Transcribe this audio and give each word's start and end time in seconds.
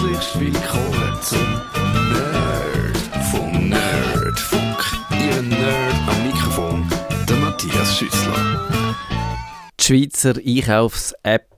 Herzlich 0.00 0.40
willkommen 0.40 1.18
zum 1.22 1.60
Nerd 2.12 2.96
vom 3.32 3.68
Nerdfunk. 3.68 4.76
Ihr 5.10 5.42
Nerd 5.42 5.94
am 6.06 6.22
Mikrofon, 6.24 6.88
der 7.28 7.36
Matthias 7.38 7.98
Schüssler. 7.98 8.64
Die 9.80 9.84
Schweizer 9.84 10.34
Einkaufs-App 10.36 11.57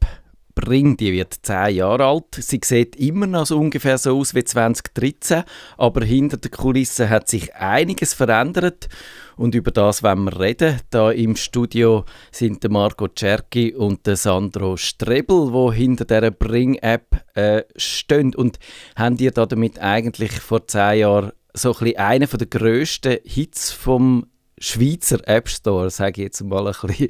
Bring, 0.54 0.96
die 0.96 1.12
wird 1.12 1.34
10 1.42 1.74
Jahre 1.76 2.06
alt. 2.06 2.34
Sie 2.34 2.60
sieht 2.62 2.96
immer 2.96 3.26
noch 3.26 3.46
so 3.46 3.58
ungefähr 3.58 3.98
so 3.98 4.18
aus 4.18 4.34
wie 4.34 4.44
2013, 4.44 5.44
aber 5.76 6.04
hinter 6.04 6.36
den 6.36 6.50
Kulissen 6.50 7.08
hat 7.08 7.28
sich 7.28 7.54
einiges 7.54 8.14
verändert 8.14 8.88
und 9.36 9.54
über 9.54 9.70
das 9.70 10.02
wollen 10.02 10.24
wir 10.24 10.38
reden. 10.38 10.80
Da 10.90 11.10
im 11.10 11.34
Studio 11.34 12.04
sind 12.30 12.62
der 12.62 12.70
Marco 12.70 13.08
Cerchi 13.08 13.74
und 13.74 14.06
der 14.06 14.16
Sandro 14.16 14.76
Strebel, 14.76 15.52
wo 15.52 15.72
hinter 15.72 16.04
der 16.04 16.30
Bring-App 16.30 17.24
äh, 17.34 17.62
stehen 17.76 18.34
und 18.34 18.58
haben 18.96 19.16
ihr 19.18 19.30
da 19.30 19.46
damit 19.46 19.78
eigentlich 19.78 20.32
vor 20.32 20.66
10 20.66 20.98
Jahren 20.98 21.32
so 21.54 21.72
ein 21.72 21.78
bisschen 21.78 21.98
einen 21.98 22.28
der 22.28 22.46
grössten 22.46 23.18
Hits 23.24 23.72
vom 23.72 24.26
Schweizer 24.58 25.26
App 25.26 25.48
Store, 25.48 25.88
sage 25.90 26.20
ich 26.20 26.24
jetzt 26.26 26.42
mal 26.42 26.66
ein 26.66 26.74
bisschen 26.82 27.08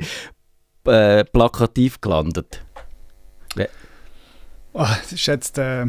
äh, 0.84 1.24
plakativ 1.24 2.00
gelandet. 2.00 2.62
Oh, 4.72 4.86
das 5.02 5.12
ist 5.12 5.26
jetzt, 5.26 5.58
äh, 5.58 5.86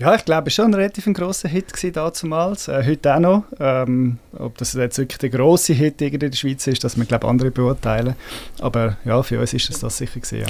ja, 0.00 0.14
ich 0.16 0.24
glaube, 0.24 0.50
schon 0.50 0.66
ein 0.66 0.74
relativ 0.74 1.04
grosser 1.12 1.48
Hit 1.48 1.72
damals, 1.94 2.66
äh, 2.66 2.82
heute 2.84 3.14
auch 3.14 3.20
noch. 3.20 3.44
Ähm, 3.60 4.18
ob 4.36 4.58
das 4.58 4.72
jetzt 4.72 4.98
wirklich 4.98 5.18
der 5.18 5.30
grosse 5.30 5.72
Hit 5.72 6.02
in 6.02 6.18
der 6.18 6.32
Schweiz 6.32 6.66
ist, 6.66 6.82
das 6.82 6.96
wir 6.96 7.04
glaube 7.04 7.28
andere 7.28 7.52
beurteilen. 7.52 8.16
Aber 8.58 8.96
ja, 9.04 9.22
für 9.22 9.38
uns 9.40 9.54
ist 9.54 9.68
das, 9.68 9.80
das 9.80 9.98
sicher 9.98 10.18
gewesen, 10.18 10.40
ja. 10.40 10.46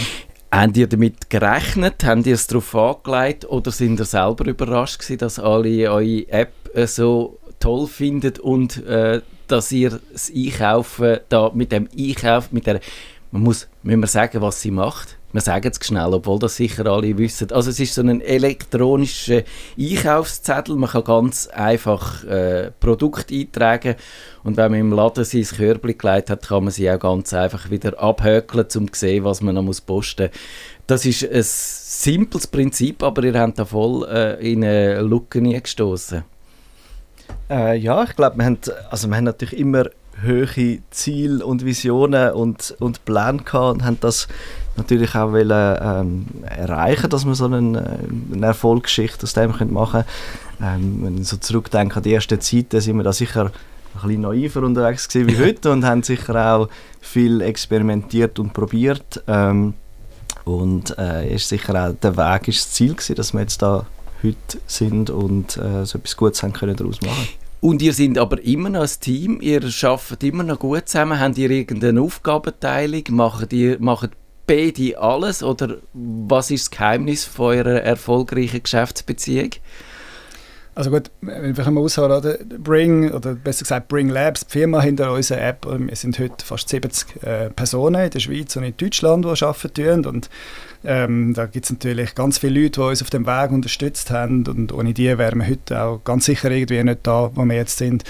Habt 0.51 0.77
ihr 0.77 0.87
damit 0.87 1.29
gerechnet? 1.29 2.05
Habt 2.05 2.27
ihr 2.27 2.35
es 2.35 2.47
darauf 2.47 2.75
angelegt 2.75 3.45
oder 3.45 3.71
sind 3.71 4.01
ihr 4.01 4.07
selber 4.07 4.47
überrascht 4.47 5.01
gewesen, 5.01 5.19
dass 5.19 5.39
alle 5.39 5.91
eure 5.91 6.29
App 6.29 6.53
äh, 6.73 6.87
so 6.87 7.39
toll 7.61 7.87
findet 7.87 8.39
und 8.39 8.85
äh, 8.87 9.21
dass 9.49 9.71
ihr 9.73 10.01
das 10.13 10.33
Einkaufen 10.35 11.19
da 11.29 11.51
mit 11.53 11.71
dem 11.71 11.89
Einkauf, 11.99 12.51
mit 12.51 12.67
der, 12.67 12.81
man 13.31 13.43
muss, 13.43 13.69
müssen 13.83 14.01
wir 14.01 14.07
sagen, 14.07 14.41
was 14.41 14.63
sie 14.63 14.71
macht? 14.71 15.19
Wir 15.35 15.41
sagen 15.41 15.69
es 15.69 15.85
schnell, 15.85 16.15
obwohl 16.15 16.39
das 16.39 16.55
sicher 16.55 16.87
alle 16.87 17.19
wissen. 17.19 17.51
Also 17.51 17.71
es 17.71 17.81
ist 17.81 17.95
so 17.95 18.03
ein 18.03 18.21
elektronischer 18.21 19.43
Einkaufszettel. 19.77 20.77
Man 20.77 20.89
kann 20.89 21.03
ganz 21.03 21.49
einfach 21.49 22.23
äh, 22.23 22.71
Produkte 22.79 23.35
eintragen 23.35 23.97
und 24.45 24.57
wenn 24.57 24.71
man 24.71 24.79
im 24.79 24.93
Laden 24.93 25.25
sein 25.25 25.43
Körbchen 25.43 25.99
gelegt 25.99 26.31
hat, 26.31 26.47
kann 26.47 26.63
man 26.63 26.73
sie 26.73 26.89
auch 26.89 27.01
ganz 27.01 27.35
einfach 27.35 27.69
wieder 27.69 28.01
abhökeln, 28.01 28.69
um 28.77 28.93
zu 28.93 29.01
sehen, 29.01 29.25
was 29.25 29.41
man 29.41 29.57
noch 29.57 29.65
posten 29.85 30.29
muss. 30.31 30.41
Das 30.87 31.05
ist 31.05 31.25
ein 31.25 31.43
simples 31.43 32.47
Prinzip, 32.47 33.03
aber 33.03 33.25
ihr 33.25 33.35
habt 33.37 33.59
da 33.59 33.65
voll 33.65 34.07
äh, 34.09 34.53
in 34.53 34.63
eine 34.63 35.01
Lücke 35.03 35.43
gestoßen. 35.43 36.23
Äh, 37.51 37.77
ja, 37.79 38.05
ich 38.05 38.15
glaube, 38.15 38.39
wir 38.39 38.45
haben, 38.45 38.59
also 38.89 39.09
wir 39.09 39.17
haben 39.17 39.25
natürlich 39.25 39.59
immer 39.59 39.87
hohe 40.25 40.79
Ziele 40.91 41.45
und 41.45 41.65
Visionen 41.65 42.33
und, 42.35 42.77
und 42.79 43.05
Pläne 43.05 43.39
gehabt 43.39 43.75
und 43.75 43.85
haben 43.85 43.99
das 44.01 44.29
natürlich 44.77 45.15
auch 45.15 45.33
wollen, 45.33 45.79
ähm, 45.81 46.27
erreichen, 46.45 47.11
dass 47.11 47.25
wir 47.25 47.35
so 47.35 47.47
eine, 47.47 47.79
äh, 47.79 48.35
eine 48.35 48.47
Erfolgsgeschichte 48.47 49.25
aus 49.25 49.35
dem 49.35 49.51
machen 49.51 49.73
können. 49.73 50.05
Ähm, 50.61 50.99
wenn 51.03 51.19
ich 51.19 51.29
so 51.29 51.37
zurückdenke 51.37 51.97
an 51.97 52.03
die 52.03 52.15
ersten 52.15 52.41
Zeiten, 52.41 52.81
sind 52.81 52.97
wir 52.97 53.05
da 53.05 53.13
sicher 53.13 53.47
ein 53.47 54.09
bisschen 54.09 54.23
naiver 54.23 54.63
unterwegs 54.63 55.09
gewesen 55.09 55.29
wie 55.29 55.39
heute 55.45 55.71
und 55.71 55.85
haben 55.85 56.03
sicher 56.03 56.55
auch 56.55 56.69
viel 57.01 57.41
experimentiert 57.41 58.39
und 58.39 58.53
probiert. 58.53 59.23
Ähm, 59.27 59.75
und 60.45 60.97
äh, 60.99 61.35
ist 61.35 61.49
sicher 61.49 61.89
auch 61.89 61.95
der 61.95 62.17
Weg 62.17 62.49
ist 62.49 62.67
das 62.67 62.73
Ziel 62.73 62.95
gewesen, 62.95 63.15
dass 63.15 63.33
wir 63.33 63.41
jetzt 63.41 63.63
da 63.63 63.87
heute 64.23 64.59
sind 64.67 65.11
und 65.11 65.57
äh, 65.57 65.85
so 65.87 65.99
etwas 65.99 66.17
Gutes 66.17 66.43
haben 66.43 66.53
können 66.53 66.77
daraus 66.77 67.01
machen. 67.01 67.29
Und 67.61 67.81
ihr 67.81 67.95
seid 67.95 68.19
aber 68.19 68.43
immer 68.45 68.69
noch 68.69 68.83
ein 68.83 68.91
Team, 69.01 69.39
ihr 69.41 69.63
arbeitet 69.63 70.23
immer 70.23 70.43
noch 70.43 70.59
gut 70.59 70.87
zusammen, 70.87 71.19
habt 71.19 71.39
ihr 71.39 71.51
irgendeine 71.51 72.03
Aufgabenteilung, 72.03 73.05
macht 73.09 73.55
ihr 73.55 73.79
macht 73.81 74.11
beide 74.47 74.99
alles 74.99 75.43
oder 75.43 75.79
was 75.93 76.51
ist 76.51 76.67
das 76.67 76.71
Geheimnis 76.71 77.25
von 77.25 77.57
eurer 77.57 77.83
erfolgreichen 77.83 78.63
Geschäftsbeziehung? 78.63 79.51
Also 80.77 80.91
gut, 80.91 81.11
wenn 81.21 81.57
wir 81.57 81.71
mal 81.71 81.81
ausholen, 81.83 82.11
oder? 82.11 82.37
Bring, 82.59 83.13
oder 83.13 83.35
besser 83.35 83.63
gesagt 83.63 83.87
Bring 83.87 84.09
Labs, 84.09 84.45
die 84.45 84.51
Firma 84.59 84.81
hinter 84.81 85.13
unserer 85.13 85.41
App, 85.41 85.67
wir 85.67 85.95
sind 85.95 86.19
heute 86.19 86.45
fast 86.45 86.69
70 86.69 87.23
äh, 87.23 87.51
Personen 87.51 88.05
in 88.05 88.11
der 88.11 88.19
Schweiz 88.19 88.57
und 88.57 88.65
in 88.65 88.77
Deutschland, 88.77 89.25
die 89.25 89.45
arbeiten 89.45 90.05
und 90.05 90.29
ähm, 90.85 91.35
da 91.35 91.47
gibt 91.47 91.65
es 91.65 91.73
natürlich 91.73 92.15
ganz 92.15 92.39
viele 92.39 92.61
Leute, 92.61 92.81
die 92.81 92.87
uns 92.87 93.03
auf 93.03 93.11
dem 93.11 93.27
Weg 93.27 93.51
unterstützt 93.51 94.11
haben 94.11 94.47
und 94.47 94.73
ohne 94.73 94.93
die 94.93 95.17
wären 95.17 95.41
wir 95.41 95.49
heute 95.49 95.83
auch 95.83 96.05
ganz 96.05 96.27
sicher 96.27 96.51
irgendwie 96.51 96.83
nicht 96.83 97.01
da, 97.03 97.31
wo 97.35 97.45
wir 97.45 97.57
jetzt 97.57 97.79
sind. 97.79 98.05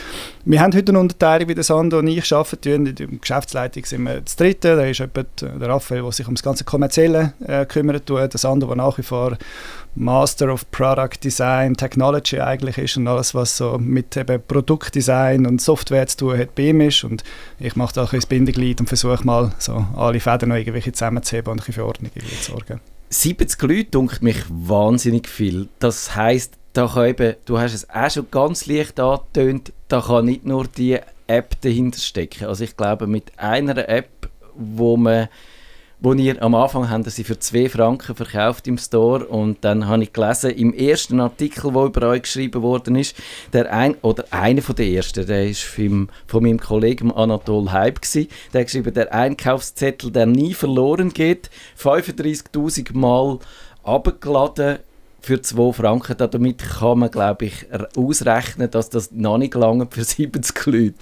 Wir 0.44 0.60
haben 0.60 0.74
heute 0.74 0.90
eine 0.90 1.00
Unterteilung, 1.00 1.48
wie 1.48 1.54
der 1.54 1.64
Sandro 1.64 2.00
und 2.00 2.08
ich 2.08 2.32
arbeiten. 2.32 2.86
In 2.86 2.94
der 2.94 3.06
Geschäftsleitung 3.06 3.84
sind 3.84 4.02
wir 4.02 4.20
das 4.20 4.36
Dritte, 4.36 4.76
da 4.76 4.84
ist 4.84 4.98
jemand, 4.98 5.40
der 5.40 5.68
Raphael, 5.68 6.02
der 6.02 6.12
sich 6.12 6.26
um 6.26 6.34
das 6.34 6.42
ganze 6.42 6.64
Kommerzielle 6.64 7.32
äh, 7.46 7.64
kümmert, 7.64 8.08
der 8.08 8.28
Sandro, 8.34 8.68
der 8.68 8.76
nach 8.76 8.98
wie 8.98 9.02
vor 9.02 9.38
Master 9.96 10.52
of 10.52 10.68
Product 10.72 11.22
Design, 11.22 11.76
Technology 11.76 12.40
eigentlich 12.40 12.78
ist 12.78 12.96
und 12.96 13.06
alles, 13.06 13.34
was 13.34 13.56
so 13.56 13.78
mit 13.78 14.16
eben 14.16 14.42
Produktdesign 14.46 15.46
und 15.46 15.60
Software 15.60 16.06
zu 16.08 16.16
tun 16.16 16.38
hat, 16.38 16.54
bei 16.54 16.64
ihm 16.64 16.80
ist. 16.80 17.04
Und 17.04 17.22
ich 17.60 17.76
mache 17.76 17.94
da 17.94 18.02
ein 18.02 18.08
das 18.12 18.26
Bindeglied 18.26 18.80
und 18.80 18.86
versuche 18.86 19.24
mal 19.24 19.52
so 19.58 19.86
alle 19.96 20.18
Fäden 20.18 20.48
noch 20.48 20.56
irgendwie 20.56 20.90
zusammenzuheben 20.90 21.52
und 21.52 21.68
ein 21.68 21.72
für 21.72 21.84
Ordnung 21.86 22.10
zu 22.12 22.50
sorgen. 22.50 22.63
70 23.10 23.62
Leute 23.62 23.84
dunkelt 23.90 24.22
mich 24.22 24.42
wahnsinnig 24.48 25.28
viel. 25.28 25.68
Das 25.78 26.16
heisst, 26.16 26.54
da 26.72 26.88
kann 26.88 27.06
eben, 27.06 27.36
du 27.44 27.58
hast 27.58 27.74
es 27.74 27.88
auch 27.90 28.10
schon 28.10 28.30
ganz 28.30 28.66
leicht 28.66 28.98
angetönt, 28.98 29.72
da 29.88 30.00
kann 30.00 30.24
nicht 30.24 30.44
nur 30.44 30.66
die 30.66 30.98
App 31.26 31.60
dahinter 31.60 32.00
stecken. 32.00 32.46
Also 32.46 32.64
ich 32.64 32.76
glaube, 32.76 33.06
mit 33.06 33.38
einer 33.38 33.88
App, 33.88 34.28
wo 34.54 34.96
man 34.96 35.28
wo 36.00 36.12
ihr 36.12 36.42
am 36.42 36.54
Anfang 36.54 36.90
haben 36.90 37.04
sie 37.04 37.24
für 37.24 37.38
2 37.38 37.68
Franken 37.68 38.14
verkauft 38.14 38.66
im 38.66 38.76
Store 38.78 39.24
und 39.26 39.64
dann 39.64 39.86
habe 39.86 40.02
ich 40.02 40.12
gelesen, 40.12 40.50
im 40.50 40.74
ersten 40.74 41.20
Artikel, 41.20 41.72
der 41.72 41.84
über 41.84 42.08
euch 42.08 42.22
geschrieben 42.22 42.62
worden 42.62 42.96
ist, 42.96 43.16
der 43.52 43.72
ein, 43.72 43.96
oder 44.02 44.24
einer 44.30 44.60
von 44.60 44.76
der 44.76 44.86
ersten, 44.86 45.26
der 45.26 45.48
ist 45.48 45.62
vom, 45.62 46.08
von 46.26 46.42
meinem 46.42 46.60
Kollegen 46.60 47.10
Anatol 47.12 47.72
Hype 47.72 48.02
gewesen, 48.02 48.28
der 48.52 48.60
hat 48.60 48.66
geschrieben, 48.66 48.92
der 48.92 49.14
Einkaufszettel, 49.14 50.10
der 50.10 50.26
nie 50.26 50.52
verloren 50.52 51.10
geht, 51.10 51.48
35'000 51.80 52.94
Mal 52.96 53.38
abgeladen 53.82 54.78
für 55.20 55.40
2 55.40 55.72
Franken. 55.72 56.16
Damit 56.18 56.58
kann 56.58 56.98
man, 56.98 57.10
glaube 57.10 57.46
ich, 57.46 57.66
ausrechnen, 57.96 58.70
dass 58.70 58.90
das 58.90 59.10
noch 59.10 59.38
nicht 59.38 59.54
lange 59.54 59.86
für 59.90 60.04
70 60.04 60.66
Leute. 60.66 60.94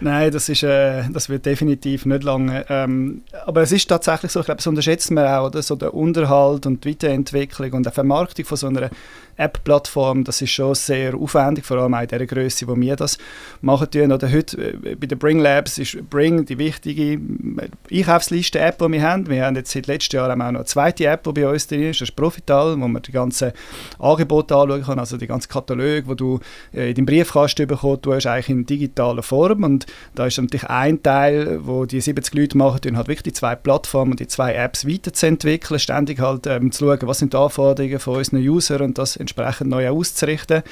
Nein, 0.00 0.30
das, 0.30 0.48
ist, 0.48 0.62
äh, 0.62 1.02
das 1.10 1.28
wird 1.28 1.44
definitiv 1.44 2.06
nicht 2.06 2.22
lange. 2.22 2.64
Ähm, 2.68 3.22
aber 3.46 3.62
es 3.62 3.72
ist 3.72 3.88
tatsächlich 3.88 4.30
so, 4.30 4.40
ich 4.40 4.46
glaube, 4.46 4.58
das 4.58 4.66
unterschätzt 4.66 5.10
man 5.10 5.26
auch, 5.26 5.46
oder? 5.46 5.60
So 5.60 5.74
der 5.74 5.92
Unterhalt 5.92 6.66
und 6.66 6.84
die 6.84 6.90
Weiterentwicklung 6.90 7.72
und 7.72 7.86
die 7.86 7.90
Vermarktung 7.90 8.44
von 8.44 8.56
so 8.56 8.68
einer 8.68 8.90
App-Plattform, 9.38 10.24
das 10.24 10.42
ist 10.42 10.50
schon 10.50 10.74
sehr 10.74 11.14
aufwendig, 11.14 11.64
vor 11.64 11.78
allem 11.78 11.94
auch 11.94 12.02
in 12.02 12.08
der 12.08 12.26
Größe, 12.26 12.66
wo 12.66 12.76
wir 12.76 12.96
das 12.96 13.18
machen 13.60 13.90
tun. 13.90 14.12
Oder 14.12 14.30
heute 14.30 14.72
äh, 14.72 14.94
bei 14.96 15.06
den 15.06 15.18
Bring 15.18 15.38
Labs 15.38 15.78
ist 15.78 15.96
Bring 16.10 16.44
die 16.44 16.58
wichtige 16.58 17.14
äh, 17.14 17.68
Einkaufsliste-App, 17.92 18.78
die 18.78 18.92
wir 18.92 19.02
haben. 19.02 19.28
Wir 19.28 19.46
haben 19.46 19.56
jetzt 19.56 19.70
seit 19.70 19.86
letztem 19.86 20.18
Jahr 20.18 20.30
auch 20.30 20.36
noch 20.36 20.44
eine 20.46 20.64
zweite 20.64 21.06
App, 21.06 21.22
die 21.24 21.32
bei 21.32 21.48
uns 21.48 21.68
drin 21.68 21.82
ist, 21.82 22.00
das 22.00 22.08
ist 22.08 22.16
Profital, 22.16 22.80
wo 22.80 22.88
man 22.88 23.02
die 23.02 23.12
ganzen 23.12 23.52
Angebote 23.98 24.56
anschauen 24.56 24.82
kann, 24.82 24.98
also 24.98 25.16
die 25.16 25.26
ganzen 25.28 25.48
Kataloge, 25.48 26.02
die 26.02 26.16
du 26.16 26.40
äh, 26.74 26.90
in 26.90 26.96
deinem 26.96 27.06
Briefkasten 27.06 27.66
bekommst, 27.66 28.06
du 28.06 28.14
hast 28.14 28.26
eigentlich 28.26 28.48
in 28.48 28.66
digitaler 28.66 29.22
Form 29.22 29.62
und 29.62 29.86
da 30.14 30.26
ist 30.26 30.38
natürlich 30.38 30.68
ein 30.68 31.02
Teil, 31.02 31.60
wo 31.62 31.84
die 31.84 32.00
70 32.00 32.34
Leute 32.34 32.56
machen, 32.56 32.80
tun 32.80 32.96
halt 32.96 33.08
wirklich 33.08 33.22
die 33.22 33.32
zwei 33.32 33.54
Plattformen, 33.54 34.16
die 34.16 34.26
zwei 34.26 34.54
Apps 34.54 34.86
weiterzuentwickeln, 34.86 35.78
ständig 35.80 36.20
halt 36.20 36.46
ähm, 36.46 36.72
zu 36.72 36.86
schauen, 36.86 36.98
was 37.02 37.18
sind 37.18 37.32
die 37.32 37.36
Anforderungen 37.36 37.98
von 37.98 38.16
unseren 38.16 38.46
Usern 38.46 38.82
und 38.82 38.98
das 38.98 39.16
entsprechend 39.16 39.70
neu 39.70 39.88
auszurichten. 39.88 40.62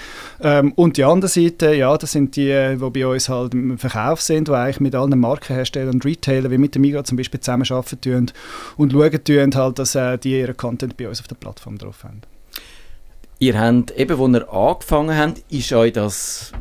Ähm, 0.42 0.72
und 0.72 0.96
die 0.96 1.04
andere 1.04 1.28
Seite, 1.28 1.74
ja, 1.74 1.96
das 1.96 2.12
sind 2.12 2.36
die, 2.36 2.76
die 2.76 2.90
bei 2.90 3.06
uns 3.06 3.28
halt 3.28 3.54
im 3.54 3.78
Verkauf 3.78 4.20
sind, 4.20 4.48
die 4.48 4.52
eigentlich 4.52 4.80
mit 4.80 4.94
allen 4.94 5.18
Markenherstellern 5.18 5.94
und 5.94 6.04
Retailern, 6.04 6.50
wie 6.50 6.58
mit 6.58 6.74
dem 6.74 6.82
Migros 6.82 7.06
zum 7.06 7.16
Beispiel 7.16 7.40
zusammenarbeiten 7.40 8.32
und 8.76 8.92
schauen 8.92 9.24
tun 9.24 9.54
halt, 9.54 9.78
dass 9.78 9.94
äh, 9.94 10.18
die 10.18 10.40
ihren 10.40 10.56
Content 10.56 10.96
bei 10.96 11.08
uns 11.08 11.20
auf 11.20 11.28
der 11.28 11.36
Plattform 11.36 11.78
drauf 11.78 12.04
haben. 12.04 12.22
Ihr 13.38 13.60
habt, 13.60 13.90
eben, 13.92 14.34
als 14.34 14.42
ihr 14.42 14.52
angefangen 14.52 15.16
habt, 15.16 15.44
ist 15.50 15.72
euch 15.72 15.92
das 15.92 16.52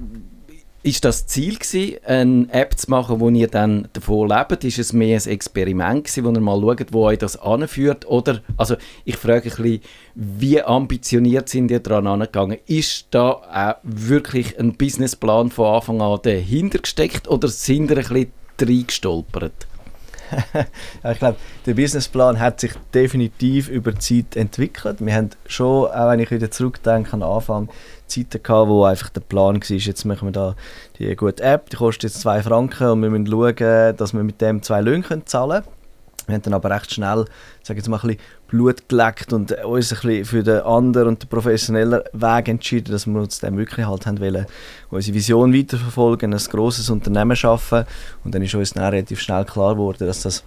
ist 0.86 1.04
das 1.04 1.26
Ziel 1.26 1.58
gewesen, 1.58 1.98
eine 2.06 2.48
App 2.52 2.78
zu 2.78 2.92
machen, 2.92 3.20
wo 3.20 3.30
ihr 3.30 3.48
dann 3.48 3.88
davon 3.94 4.30
lebt? 4.30 4.64
Ist 4.64 4.78
es 4.78 4.94
mehr 4.94 5.20
ein 5.20 5.30
Experiment 5.30 6.04
gewesen, 6.04 6.24
wo 6.24 6.30
ihr 6.30 6.40
mal 6.40 6.62
schaut, 6.62 6.94
wo 6.94 7.06
euch 7.06 7.18
das 7.18 7.38
anführt? 7.38 8.06
Oder, 8.08 8.42
also 8.56 8.76
ich 9.04 9.18
frage 9.18 9.50
ein 9.50 9.64
bisschen, 9.64 9.82
wie 10.14 10.62
ambitioniert 10.62 11.50
sind 11.50 11.72
ihr 11.72 11.80
daran 11.80 12.06
angegangen? 12.06 12.60
Ist 12.68 13.08
da 13.10 13.32
auch 13.32 13.76
wirklich 13.82 14.60
ein 14.60 14.76
Businessplan 14.76 15.50
von 15.50 15.74
Anfang 15.76 16.02
an 16.02 16.20
dahinter 16.22 16.78
gesteckt 16.78 17.28
oder 17.28 17.48
sind 17.48 17.90
ihr 17.90 17.98
ein 17.98 18.04
bisschen 18.04 18.32
reingestolpert? 18.62 19.66
ja, 21.04 21.12
ich 21.12 21.19
glaube, 21.19 21.38
der 21.66 21.74
Businessplan 21.74 22.39
hat 22.39 22.60
sich 22.60 22.74
definitiv 22.94 23.69
über 23.69 23.92
die 23.92 24.00
Zeit 24.00 24.36
entwickelt. 24.36 24.98
Wir 25.00 25.13
haben 25.13 25.30
schon, 25.45 25.88
auch 25.88 26.10
wenn 26.10 26.19
ich 26.19 26.31
wieder 26.31 26.51
zurückdenke 26.51 27.13
an 27.13 27.19
den 27.19 27.30
Anfang, 27.30 27.69
Zeiten 28.07 28.42
gehabt, 28.44 28.69
wo 28.69 28.83
einfach 28.83 29.10
der 29.10 29.22
Plan 29.22 29.56
war, 29.56 29.77
jetzt 29.77 30.06
machen 30.06 30.27
wir 30.27 30.31
da 30.31 30.56
die 31.00 31.16
gute 31.16 31.42
App, 31.44 31.69
die 31.69 31.77
kostet 31.77 32.04
jetzt 32.04 32.22
2 32.22 32.44
Franken 32.44 32.88
und 32.89 33.01
wir 33.01 33.10
müssen 33.10 33.27
schauen, 33.27 33.98
dass 33.98 34.13
wir 34.13 34.24
mit 34.24 34.42
dem 34.42 34.62
zwei 34.62 34.81
Löhne 34.81 35.25
zahlen 35.25 35.63
können. 35.63 35.75
Wir 36.27 36.36
haben 36.36 36.42
dann 36.42 36.54
aber 36.54 36.72
recht 36.72 36.92
schnell, 36.92 37.25
sage 37.62 37.80
jetzt 37.80 37.88
mal, 37.88 37.98
ein 37.98 38.07
bisschen 38.07 38.19
Blut 38.56 38.88
geleckt 38.88 39.34
und 39.34 39.52
uns 39.63 39.92
ein 39.92 40.00
bisschen 40.00 40.25
für 40.25 40.44
den 40.44 40.62
anderen 40.62 41.10
und 41.10 41.24
den 41.24 41.28
professionellen 41.30 42.02
Weg 42.13 42.48
entschieden, 42.48 42.92
dass 42.92 43.06
wir 43.06 43.19
uns 43.19 43.40
dann 43.40 43.57
wirklich 43.57 43.86
halt 43.86 44.06
haben 44.06 44.19
wollen, 44.22 44.46
unsere 44.90 45.16
Vision 45.16 45.54
weiterverfolgen, 45.54 46.34
ein 46.34 46.40
grosses 46.40 46.90
Unternehmen 46.90 47.36
schaffen. 47.36 47.84
Und 48.24 48.34
dann 48.34 48.42
ist 48.42 48.56
uns 48.56 48.74
dann 48.74 48.86
relativ 48.86 49.19
schnell 49.19 49.44
klar 49.44 49.74
geworden, 49.74 50.07
dass 50.07 50.22
das 50.22 50.44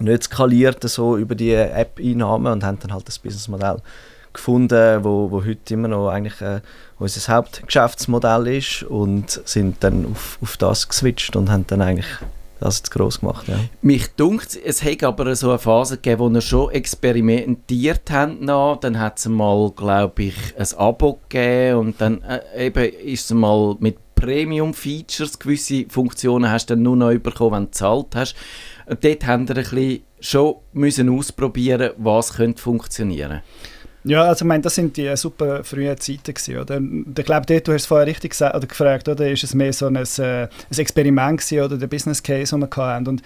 nicht 0.00 0.24
skaliert 0.24 0.82
so 0.88 1.16
über 1.16 1.34
die 1.34 1.54
App-Einnahmen 1.54 2.52
und 2.52 2.64
haben 2.64 2.78
dann 2.80 2.92
halt 2.92 3.06
das 3.06 3.18
Businessmodell 3.18 3.78
gefunden, 4.32 5.04
wo, 5.04 5.30
wo 5.30 5.44
heute 5.44 5.74
immer 5.74 5.88
noch 5.88 6.08
eigentlich 6.10 6.40
äh, 6.40 6.60
unser 6.98 7.34
Hauptgeschäftsmodell 7.34 8.46
ist 8.48 8.82
und 8.82 9.40
sind 9.44 9.82
dann 9.82 10.04
auf, 10.06 10.38
auf 10.42 10.56
das 10.56 10.88
geswitcht 10.88 11.36
und 11.36 11.50
haben 11.50 11.66
dann 11.66 11.80
eigentlich 11.80 12.06
das 12.60 12.78
jetzt 12.78 12.90
gross 12.90 13.20
gemacht. 13.20 13.48
Ja. 13.48 13.58
Mich 13.82 14.08
dunkt 14.16 14.58
es 14.64 14.82
hat 14.82 15.02
aber 15.02 15.34
so 15.36 15.50
eine 15.50 15.58
Phase 15.58 15.96
gegeben, 15.96 16.20
wo 16.20 16.30
wir 16.30 16.40
schon 16.40 16.70
experimentiert 16.70 18.10
haben. 18.10 18.46
Dann 18.46 18.98
hat 18.98 19.18
es 19.18 19.26
mal, 19.26 19.70
glaube 19.76 20.24
ich, 20.24 20.34
ein 20.58 20.78
Abo 20.78 21.18
gegeben 21.28 21.78
und 21.78 22.00
dann 22.00 22.22
äh, 22.22 22.66
eben 22.66 22.84
ist 22.84 23.26
es 23.26 23.30
mal 23.34 23.76
mit 23.80 23.98
Premium-Features, 24.14 25.38
gewisse 25.38 25.84
Funktionen 25.88 26.50
hast 26.50 26.70
du 26.70 26.74
dann 26.74 26.82
nur 26.82 26.96
noch 26.96 27.14
bekommen, 27.18 27.52
wenn 27.52 27.62
du 27.64 27.70
gezahlt 27.70 28.14
hast. 28.14 28.34
Und 28.86 29.04
dort 29.04 29.26
haben 29.26 29.46
wir 29.46 29.56
ein 29.56 29.62
bisschen 29.62 30.02
schon 30.20 30.56
müssen 30.72 31.10
ausprobieren, 31.10 31.90
was 31.98 32.34
könnte 32.34 32.62
funktionieren 32.62 33.42
ja, 34.06 34.24
also 34.24 34.44
ich 34.44 34.48
meine, 34.48 34.62
das 34.62 34.74
sind 34.74 34.96
die 34.96 35.14
super 35.16 35.64
frühen 35.64 35.98
Zeiten 35.98 36.32
gewesen, 36.32 36.58
oder? 36.58 36.80
Ich 37.18 37.24
glaube, 37.24 37.46
du 37.46 37.72
hast 37.72 37.82
es 37.82 37.86
vorher 37.86 38.06
richtig 38.06 38.30
gesagt, 38.30 38.54
oder 38.54 38.66
gefragt, 38.66 39.08
oder? 39.08 39.28
Ist 39.28 39.42
es 39.42 39.52
mehr 39.52 39.72
so 39.72 39.86
ein, 39.86 39.96
äh, 39.96 40.42
ein 40.42 40.48
Experiment 40.76 41.40
gewesen, 41.40 41.64
oder 41.64 41.76
der 41.76 41.88
Business 41.88 42.22
Case, 42.22 42.54
den 42.56 42.60
wir 42.60 42.76
hatten. 42.76 43.08
Und 43.08 43.22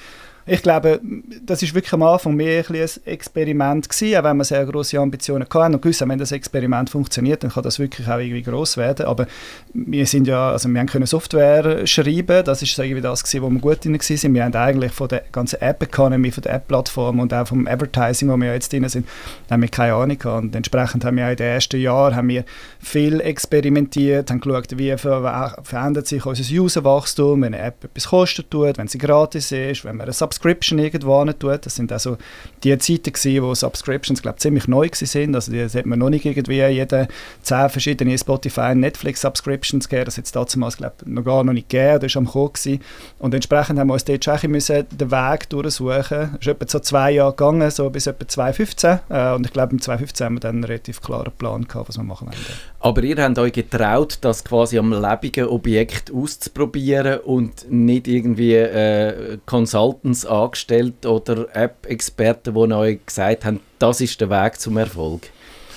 ich 0.47 0.63
glaube, 0.63 1.01
das 1.45 1.63
ist 1.63 1.75
wirklich 1.75 1.93
am 1.93 2.03
Anfang 2.03 2.35
mehr 2.35 2.65
ein, 2.69 2.75
ein 2.75 2.89
Experiment 3.05 3.89
gewesen, 3.89 4.17
auch 4.17 4.25
wenn 4.25 4.37
wir 4.39 4.45
sehr 4.45 4.65
große 4.65 4.99
Ambitionen 4.99 5.47
hatten 5.53 5.75
und 5.75 5.83
gewusst, 5.83 6.07
wenn 6.07 6.19
das 6.19 6.33
Experiment 6.33 6.91
funktioniert, 6.91 7.43
dann 7.43 7.51
kann 7.51 7.63
das 7.63 7.79
wirklich 7.79 8.09
auch 8.09 8.19
irgendwie 8.19 8.43
groß 8.43 8.77
werden. 8.77 9.07
Aber 9.07 9.27
wir 9.75 10.07
sind 10.07 10.27
ja, 10.27 10.51
also 10.51 10.69
wir 10.69 10.85
können 10.87 11.07
Software 11.07 11.87
schreiben, 11.87 12.45
das 12.45 12.63
ist 12.63 12.79
irgendwie 12.79 13.03
das 13.03 13.23
gewesen, 13.23 13.43
wo 13.43 13.51
wir 13.51 13.61
gut 13.61 13.85
drin 13.85 13.95
waren. 13.95 14.35
Wir 14.35 14.45
haben 14.45 14.55
eigentlich 14.55 14.93
von 14.93 15.09
der 15.09 15.25
ganzen 15.31 15.61
App 15.61 15.83
Economy, 15.83 16.31
von 16.31 16.43
der 16.43 16.55
App-Plattform 16.55 17.21
und 17.21 17.33
auch 17.35 17.47
vom 17.47 17.67
Advertising, 17.67 18.31
wo 18.31 18.37
wir 18.37 18.53
jetzt 18.53 18.73
drin 18.73 18.89
sind, 18.89 19.07
haben 19.51 19.63
wir 19.63 19.69
keine 19.69 19.95
Ahnung 19.95 20.19
gehabt. 20.19 20.43
Und 20.43 20.57
entsprechend 20.57 21.05
haben 21.05 21.17
wir 21.17 21.27
auch 21.27 21.31
in 21.31 21.37
den 21.37 21.47
ersten 21.47 21.81
Jahren 21.81 22.17
haben 22.17 22.29
wir 22.29 22.45
viel 22.81 23.21
experimentiert, 23.21 24.31
haben 24.31 24.41
geschaut, 24.41 24.79
wie 24.79 24.97
verändert 24.97 26.07
sich 26.07 26.25
unser 26.25 26.61
Userwachstum, 26.61 27.43
wenn 27.43 27.55
eine 27.55 27.63
App 27.63 27.85
etwas 27.85 28.09
kostet 28.09 28.51
tut, 28.51 28.79
wenn 28.79 28.89
sie 28.89 28.99
gratis 28.99 29.53
ist, 29.53 29.85
wenn 29.85 29.97
wir 29.97 30.05
eine 30.05 30.13
Subscription 30.13 30.30
Subscription 30.31 30.79
irgendwo 30.79 31.25
tut. 31.33 31.67
Das 31.67 31.75
sind 31.75 31.91
also 31.91 32.17
die 32.63 32.77
Zeiten 32.79 33.13
gewesen, 33.13 33.43
wo 33.43 33.55
Subscriptions 33.55 34.23
glaub, 34.23 34.39
ziemlich 34.39 34.69
neu 34.69 34.89
sind. 34.93 35.35
Also 35.35 35.53
das 35.53 35.75
hat 35.75 35.87
man 35.87 35.99
noch 35.99 36.11
nicht 36.11 36.25
irgendwie 36.25 36.63
jede 36.63 37.09
zehn 37.43 37.69
verschiedene 37.69 38.17
Spotify 38.17 38.73
und 38.73 38.81
Netflix 38.81 39.23
Subscriptions 39.23 39.89
gegeben. 39.89 40.07
Das 40.07 40.17
hat 40.17 40.27
es 40.27 40.33
damals 40.33 40.77
glaub, 40.77 40.95
noch 41.05 41.25
gar 41.25 41.43
noch 41.43 41.53
nicht 41.53 41.69
gegeben. 41.69 42.01
Das 42.01 42.15
war 42.15 42.21
am 42.21 42.29
Kommen. 42.29 42.81
Und 43.19 43.35
entsprechend 43.35 43.79
haben 43.79 43.89
wir 43.89 43.95
uns 43.95 44.05
dort 44.05 44.25
schon 44.25 44.51
müssen 44.51 44.87
den 44.91 45.11
Weg 45.11 45.49
durchsuchen. 45.51 46.37
Es 46.41 46.41
ist 46.41 46.47
etwa 46.47 46.67
so 46.69 46.79
zwei 46.79 47.13
Jahre 47.13 47.33
gegangen, 47.33 47.71
so 47.71 47.91
bis 47.91 48.07
etwa 48.07 48.27
2015. 48.27 49.01
Äh, 49.09 49.33
und 49.35 49.47
ich 49.47 49.53
glaube, 49.53 49.73
im 49.73 49.81
2015 49.81 50.25
haben 50.25 50.35
wir 50.35 50.41
dann 50.41 50.57
einen 50.57 50.65
relativ 50.65 51.01
klaren 51.01 51.33
Plan 51.37 51.67
gehabt, 51.67 51.89
was 51.89 51.97
wir 51.97 52.05
machen 52.05 52.29
wollen. 52.29 52.39
Aber 52.81 53.03
ihr 53.03 53.17
habt 53.23 53.39
euch 53.39 53.53
getraut, 53.53 54.19
das 54.23 54.45
quasi 54.45 54.79
am 54.79 54.93
lebenden 54.93 55.49
Objekt 55.49 56.13
auszuprobieren 56.13 57.21
und 57.21 57.71
nicht 57.71 58.09
irgendwie 58.09 58.55
äh, 58.55 59.39
Consultants 59.45 60.20
angestellt 60.27 61.07
oder 61.07 61.47
App-Experten, 61.55 62.55
die 62.55 62.75
euch 62.75 63.07
gesagt 63.07 63.45
haben, 63.45 63.61
das 63.79 64.01
ist 64.01 64.21
der 64.21 64.31
Weg 64.31 64.61
zum 64.61 64.77
Erfolg? 64.77 65.23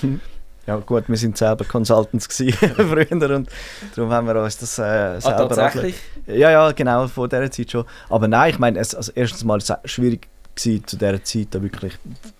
Ja 0.66 0.78
gut, 0.78 1.10
wir 1.10 1.18
sind 1.18 1.38
selber 1.38 1.66
Consultants 1.66 2.28
früher 2.28 3.12
und 3.12 3.20
darum 3.20 4.12
haben 4.12 4.28
wir 4.28 4.42
uns 4.42 4.58
das 4.58 4.80
äh, 4.80 4.82
ah, 4.82 5.20
selber... 5.20 5.42
Ah, 5.42 5.48
tatsächlich? 5.48 5.96
Ja, 6.26 6.52
ja, 6.52 6.72
genau, 6.72 7.06
vor 7.10 7.28
dieser 7.28 7.52
Zeit 7.52 7.70
schon. 7.70 7.84
Aber 8.08 8.30
nein, 8.30 8.52
ich 8.52 8.60
meine, 8.60 8.80
es, 8.80 8.96
also 8.96 9.12
erstens 9.14 9.44
mal 9.44 9.58
ist 9.58 9.70
es 9.70 9.92
schwierig 9.92 10.30
gewesen, 10.56 10.86
zu 10.86 10.98
dieser 10.98 11.24
Zeit 11.24 11.48
da 11.52 11.62
wirklich 11.62 11.94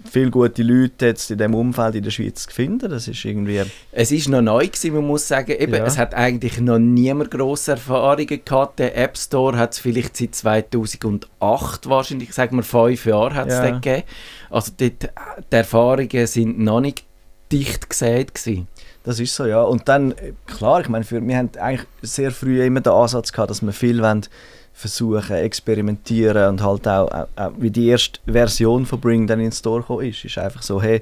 viele 0.10 0.30
gute 0.32 0.64
Leute 0.64 1.08
jetzt 1.08 1.32
in 1.32 1.38
diesem 1.38 1.56
Umfeld 1.56 1.96
in 1.96 2.04
der 2.04 2.12
Schweiz 2.12 2.48
zu 2.48 2.54
finden. 2.54 2.90
Das 2.90 3.08
ist 3.08 3.24
irgendwie... 3.26 3.62
Es 3.92 4.12
ist 4.12 4.30
noch 4.30 4.42
neu 4.42 4.68
gewesen, 4.68 4.94
man 4.94 5.08
muss 5.08 5.28
sagen, 5.28 5.52
eben, 5.52 5.74
ja. 5.74 5.86
es 5.86 5.98
hat 5.98 6.14
eigentlich 6.14 6.60
noch 6.60 6.80
niemand 6.80 7.32
grosse 7.32 7.72
Erfahrungen 7.72 8.42
gehabt. 8.44 8.80
Der 8.80 8.98
App 8.98 9.18
Store 9.18 9.58
hat 9.58 9.74
es 9.74 9.80
vielleicht 9.80 10.18
seit 10.18 10.36
2008 10.36 11.90
wahrscheinlich, 11.90 12.34
sagen 12.34 12.58
wir 12.58 12.64
fünf 12.64 13.06
Jahre 13.06 13.36
hat 13.36 13.48
es 13.48 13.56
ja. 13.56 13.70
gegeben. 13.70 14.04
Also 14.50 14.72
dort, 14.78 15.10
die 15.52 15.56
Erfahrungen 15.56 16.28
sind 16.28 16.60
noch 16.60 16.80
nicht 16.80 17.04
dicht 17.52 17.90
gesät 17.90 18.34
gewesen. 18.34 18.68
Das 19.04 19.20
ist 19.20 19.36
so, 19.36 19.46
ja. 19.46 19.62
Und 19.62 19.88
dann, 19.90 20.16
klar, 20.48 20.82
ich 20.82 20.90
meine, 20.90 21.06
wir 21.10 21.38
haben 21.38 21.50
eigentlich 21.60 21.88
sehr 22.02 22.32
früh 22.32 22.64
immer 22.64 22.82
den 22.82 22.94
Ansatz 22.94 23.32
gehabt, 23.32 23.50
dass 23.50 23.62
wir 23.62 23.74
viel 23.74 24.02
wollen, 24.02 24.26
versuchen, 24.74 25.36
experimentieren 25.36 26.50
und 26.50 26.62
halt 26.64 26.88
auch, 26.88 27.12
auch, 27.12 27.28
auch, 27.36 27.52
wie 27.58 27.72
die 27.72 27.88
erste 27.88 28.20
Version 28.26 28.86
von 28.86 29.00
Bring 29.00 29.28
dann 29.28 29.40
ins 29.40 29.60
Store 29.60 29.82
gekommen 29.82 30.08
ist, 30.08 30.26
ist 30.26 30.38
einfach 30.38 30.64
so, 30.64 30.82
hey, 30.82 31.02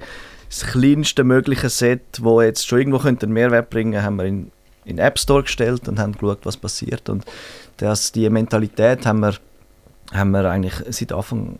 das 0.49 0.65
kleinste 0.65 1.23
mögliche 1.23 1.69
Set, 1.69 2.01
wo 2.19 2.41
jetzt 2.41 2.67
schon 2.67 2.79
irgendwo 2.79 2.99
einen 3.07 3.31
Mehrwert 3.31 3.69
bringen, 3.69 4.03
haben 4.03 4.17
wir 4.17 4.25
in 4.25 4.51
in 4.85 4.97
den 4.97 5.05
App 5.05 5.19
Store 5.19 5.43
gestellt 5.43 5.87
und 5.87 5.99
haben 5.99 6.13
geschaut, 6.13 6.39
was 6.43 6.57
passiert. 6.57 7.09
Und 7.09 7.25
das, 7.77 8.11
die 8.11 8.29
Mentalität 8.29 9.05
haben 9.05 9.19
wir 9.19 9.35
haben 10.13 10.31
wir 10.31 10.43
eigentlich 10.43 10.73
seit 10.89 11.13
Anfang 11.13 11.57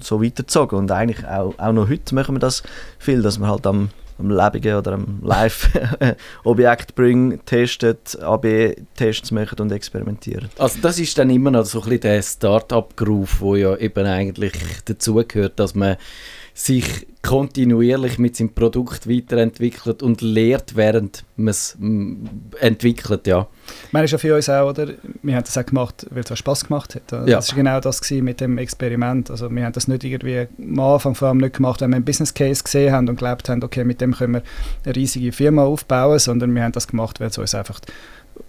so 0.00 0.22
weitergezogen. 0.22 0.78
Und 0.78 0.92
eigentlich 0.92 1.26
auch, 1.26 1.58
auch 1.58 1.72
noch 1.72 1.88
heute 1.88 2.14
machen 2.14 2.36
wir 2.36 2.38
das 2.38 2.62
viel, 3.00 3.22
dass 3.22 3.40
wir 3.40 3.48
halt 3.48 3.66
am 3.66 3.88
am 4.22 4.30
lebenden 4.30 4.76
oder 4.76 4.92
am 4.92 5.20
Live-Objekt 5.22 6.94
bringen, 6.94 7.40
testet, 7.44 8.18
AB-Tests 8.20 9.30
machen 9.30 9.60
und 9.60 9.72
experimentieren. 9.72 10.48
Also 10.58 10.78
das 10.80 10.98
ist 10.98 11.18
dann 11.18 11.30
immer 11.30 11.50
noch 11.50 11.64
so 11.64 11.80
ein 11.80 11.84
bisschen 11.84 12.00
der 12.00 12.22
Start-up-Groove, 12.22 13.40
wo 13.40 13.56
ja 13.56 13.76
eben 13.76 14.06
eigentlich 14.06 14.52
dazugehört, 14.84 15.58
dass 15.58 15.74
man 15.74 15.96
sich 16.54 17.06
kontinuierlich 17.22 18.18
mit 18.18 18.36
seinem 18.36 18.52
Produkt 18.52 19.08
weiterentwickelt 19.08 20.02
und 20.02 20.20
lehrt, 20.20 20.74
während 20.74 21.24
man 21.36 21.48
es 21.48 21.78
entwickelt, 22.60 23.26
ja. 23.28 23.46
Ich 23.86 23.92
meine, 23.92 24.06
ist 24.06 24.10
ja 24.10 24.18
für 24.18 24.34
uns 24.34 24.48
auch, 24.48 24.70
oder? 24.70 24.88
Wir 25.22 25.36
haben 25.36 25.44
das 25.44 25.56
auch 25.56 25.64
gemacht, 25.64 26.04
weil 26.10 26.24
es 26.24 26.32
auch 26.32 26.36
Spass 26.36 26.64
gemacht 26.64 26.96
hat. 26.96 27.12
Ja. 27.12 27.36
Das 27.36 27.50
war 27.50 27.56
genau 27.56 27.80
das 27.80 28.10
mit 28.10 28.40
dem 28.40 28.58
Experiment. 28.58 29.30
Also 29.30 29.48
wir 29.50 29.64
haben 29.64 29.72
das 29.72 29.86
nicht 29.86 30.02
irgendwie 30.02 30.48
am 30.58 30.80
Anfang 30.80 31.14
vor 31.14 31.28
allem 31.28 31.38
nicht 31.38 31.56
gemacht, 31.56 31.80
wenn 31.80 31.90
wir 31.90 31.96
einen 31.96 32.04
Business 32.04 32.34
Case 32.34 32.64
gesehen 32.64 32.92
haben 32.92 33.08
und 33.08 33.16
glaubt 33.16 33.48
haben, 33.48 33.62
okay, 33.62 33.84
mit 33.84 34.00
dem 34.00 34.14
können 34.14 34.34
wir 34.34 34.42
eine 34.84 34.96
riesige 34.96 35.30
Firma 35.30 35.62
aufbauen, 35.62 36.18
sondern 36.18 36.52
wir 36.54 36.64
haben 36.64 36.72
das 36.72 36.88
gemacht, 36.88 37.20
weil 37.20 37.28
es 37.28 37.38
uns 37.38 37.54
einfach 37.54 37.80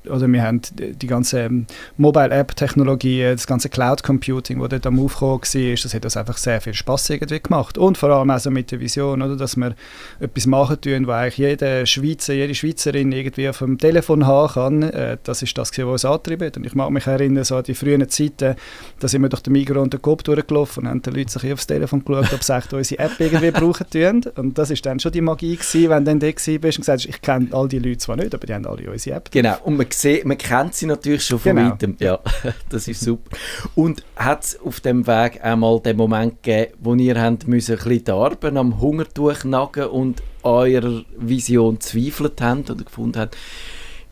oder 0.09 0.27
wir 0.27 0.43
haben 0.43 0.61
die 0.77 1.07
ganze 1.07 1.41
ähm, 1.41 1.65
Mobile-App-Technologie, 1.97 3.23
das 3.23 3.47
ganze 3.47 3.69
Cloud-Computing, 3.69 4.59
das 4.59 4.69
dort 4.69 4.85
am 4.87 4.99
Aufkommen 4.99 5.41
war, 5.41 5.75
das 5.75 5.93
hat 5.93 6.03
uns 6.03 6.17
einfach 6.17 6.37
sehr 6.37 6.61
viel 6.61 6.73
Spaß 6.73 7.09
irgendwie 7.11 7.39
gemacht. 7.39 7.77
Und 7.77 7.97
vor 7.97 8.09
allem 8.09 8.29
also 8.29 8.51
mit 8.51 8.71
der 8.71 8.79
Vision, 8.79 9.21
oder, 9.21 9.35
dass 9.35 9.55
wir 9.55 9.75
etwas 10.19 10.45
machen 10.45 10.79
tun, 10.81 11.07
was 11.07 11.15
eigentlich 11.15 11.37
jeder 11.37 11.85
Schweizer, 11.85 12.33
jede 12.33 12.55
Schweizerin 12.55 13.11
irgendwie 13.11 13.49
auf 13.49 13.59
dem 13.59 13.77
Telefon 13.77 14.25
haben 14.25 14.53
kann. 14.53 14.83
Äh, 14.83 15.17
das 15.23 15.41
ist 15.41 15.57
das, 15.57 15.71
was 15.71 15.79
uns 15.79 16.05
antrieben 16.05 16.51
Und 16.55 16.65
ich 16.65 16.75
mag 16.75 16.89
mich 16.91 17.07
erinnern, 17.07 17.43
so 17.43 17.57
an 17.57 17.63
die 17.63 17.73
frühen 17.73 18.07
Zeiten, 18.09 18.55
da 18.99 19.07
sind 19.07 19.21
wir 19.21 19.29
durch 19.29 19.43
den 19.43 19.53
Migros 19.53 19.83
und 19.83 19.93
den 19.93 20.01
Coop 20.01 20.23
durchgelaufen 20.23 20.83
und 20.83 20.89
haben 20.89 21.01
die 21.01 21.09
Leute 21.11 21.31
sich 21.31 21.53
aufs 21.53 21.67
Telefon 21.67 22.03
geschaut, 22.03 22.33
ob 22.33 22.43
sie 22.43 22.75
unsere 22.75 23.03
App 23.03 23.19
irgendwie 23.19 23.51
brauchen 23.51 23.89
tun. 23.89 24.21
Und 24.35 24.57
das 24.57 24.69
ist 24.69 24.85
dann 24.85 24.99
schon 24.99 25.11
die 25.11 25.21
Magie 25.21 25.55
gewesen, 25.55 25.89
wenn 25.89 26.05
du 26.05 26.11
dann 26.11 26.19
da 26.19 26.27
bist 26.27 26.55
und 26.55 26.63
gesagt 26.63 27.01
hast, 27.01 27.05
ich 27.05 27.21
kenne 27.21 27.47
all 27.51 27.67
die 27.67 27.79
Leute 27.79 27.97
zwar 27.97 28.15
nicht, 28.15 28.33
aber 28.33 28.45
die 28.45 28.53
haben 28.53 28.65
alle 28.65 28.89
unsere 28.89 29.17
App. 29.17 29.31
Genau, 29.31 29.55
und 29.63 29.72
man 29.77 29.87
sieht, 29.89 30.25
man 30.25 30.37
kennt 30.37 30.75
sie 30.75 30.85
natürlich 30.85 31.25
schon 31.25 31.39
von 31.39 31.55
genau. 31.55 31.71
weitem. 31.71 31.95
Ja, 31.99 32.19
das 32.69 32.87
ist 32.87 33.01
super. 33.01 33.35
Und 33.75 34.03
hat 34.15 34.43
es 34.43 34.59
auf 34.59 34.79
dem 34.79 35.07
Weg 35.07 35.43
einmal 35.43 35.79
den 35.79 35.97
Moment 35.97 36.43
gegeben, 36.43 36.73
wo 36.79 36.95
ihr 36.95 37.21
habt 37.21 37.47
müssen, 37.47 37.73
ein 37.73 37.77
bisschen 37.77 38.05
die 38.05 38.11
Arben 38.11 38.57
am 38.57 38.79
Hungertuch 38.81 39.43
nagen 39.43 39.85
und 39.85 40.23
eurer 40.43 41.03
Vision 41.17 41.79
zweifelt 41.79 42.41
habt 42.41 42.69
oder 42.69 42.83
gefunden 42.83 43.19
habt, 43.19 43.37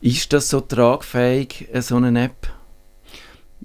ist 0.00 0.32
das 0.32 0.48
so 0.48 0.60
tragfähig, 0.60 1.68
so 1.80 1.96
eine 1.96 2.24
App? 2.24 2.48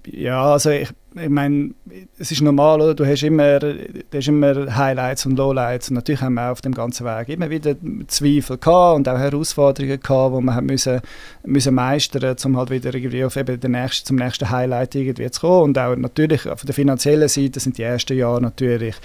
Ja, 0.05 0.53
also 0.53 0.69
ich, 0.69 0.89
ich 1.19 1.29
meine, 1.29 1.71
es 2.19 2.31
ist 2.31 2.41
normal, 2.41 2.81
oder? 2.81 2.93
Du 2.93 3.05
hast 3.05 3.23
immer, 3.23 3.59
du 3.59 4.03
hast 4.13 4.27
immer 4.27 4.75
Highlights 4.75 5.25
und 5.25 5.37
Lowlights 5.37 5.89
und 5.89 5.95
natürlich 5.95 6.21
haben 6.21 6.35
wir 6.35 6.51
auf 6.51 6.61
dem 6.61 6.73
ganzen 6.73 7.05
Weg 7.05 7.29
immer 7.29 7.49
wieder 7.49 7.75
Zweifel 8.07 8.57
gehabt 8.57 8.95
und 8.95 9.09
auch 9.09 9.17
Herausforderungen 9.17 9.99
gehabt, 9.99 10.35
die 10.35 10.51
haben 10.51 10.65
müssen, 10.65 11.01
müssen 11.45 11.75
meistern, 11.75 12.35
um 12.45 12.57
halt 12.57 12.69
wieder 12.69 12.93
irgendwie 12.93 13.23
auf 13.23 13.35
eben 13.35 13.59
den 13.59 13.71
nächsten, 13.71 14.05
zum 14.05 14.17
nächsten 14.17 14.49
Highlight 14.49 14.95
irgendwie 14.95 15.29
zu 15.31 15.41
kommen 15.41 15.63
und 15.63 15.79
auch 15.79 15.95
natürlich 15.95 16.47
auf 16.47 16.63
der 16.63 16.73
finanziellen 16.73 17.27
Seite 17.27 17.59
sind 17.59 17.77
die 17.77 17.83
ersten 17.83 18.17
Jahre 18.17 18.41
natürlich 18.41 18.95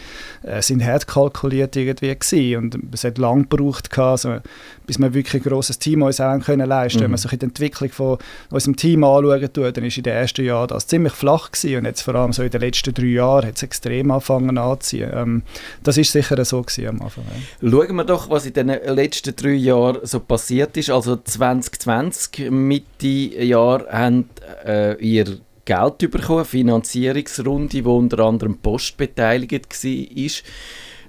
äh, 0.43 0.63
sind 0.63 0.85
hart 0.85 1.07
kalkuliert 1.07 1.77
irgendwie 1.77 2.15
gewesen 2.15 2.57
und 2.57 2.95
es 2.95 3.05
hat 3.05 3.19
lange 3.19 3.45
gebraucht 3.45 3.91
gehabt, 3.91 4.27
also, 4.27 4.41
bis 4.87 4.99
wir 4.99 5.15
wirklich 5.15 5.43
ein 5.43 5.49
grosses 5.49 5.79
Team 5.79 6.03
uns 6.03 6.21
auch 6.21 6.39
können 6.41 6.69
leisten. 6.69 6.99
Mhm. 6.99 7.05
Wenn 7.05 7.11
man 7.13 7.19
sich 7.19 7.31
die 7.31 7.45
Entwicklung 7.45 7.91
von 7.91 8.19
unserem 8.51 8.77
Team 8.77 9.05
anschauen 9.05 9.53
tut, 9.53 9.77
dann 9.77 9.85
ist 9.85 9.97
in 9.97 10.03
den 10.03 10.15
ersten 10.15 10.45
Jahren 10.45 10.69
das 10.69 10.87
ziemlich 10.87 11.13
flach 11.13 11.51
gewesen 11.53 11.79
und 11.79 11.85
jetzt 11.85 12.02
vor 12.03 12.15
allem 12.15 12.33
so 12.33 12.43
in 12.43 12.51
den 12.51 12.61
letzten 12.61 12.95
drei 12.95 13.07
Jahren 13.07 13.47
hat 13.47 13.57
es 13.57 13.63
extrem 13.63 14.11
angefangen 14.11 14.59
anzuziehen. 14.59 15.11
Ähm, 15.15 15.43
das 15.83 15.97
ist 15.99 16.13
sicher 16.13 16.45
so 16.45 16.59
am 16.59 17.03
Anfang. 17.03 17.25
Ja. 17.61 17.71
Schauen 17.71 17.97
wir 17.97 18.05
doch, 18.05 18.31
was 18.31 18.47
in 18.47 18.53
den 18.53 18.69
letzten 18.69 19.35
drei 19.35 19.53
Jahren 19.53 19.99
so 20.03 20.21
passiert 20.21 20.77
ist. 20.77 20.91
Also 20.91 21.17
2020, 21.17 22.51
Mitte 22.51 23.07
Jahr, 23.07 23.87
haben 23.91 24.29
äh, 24.65 24.97
ihr 24.97 25.39
Geld 25.65 26.11
bekommen, 26.11 26.45
Finanzierungsrunde, 26.45 27.85
wo 27.85 27.97
unter 27.97 28.21
anderem 28.21 28.59
Post 28.59 28.97
beteiligt 28.97 29.53
war. 29.53 30.31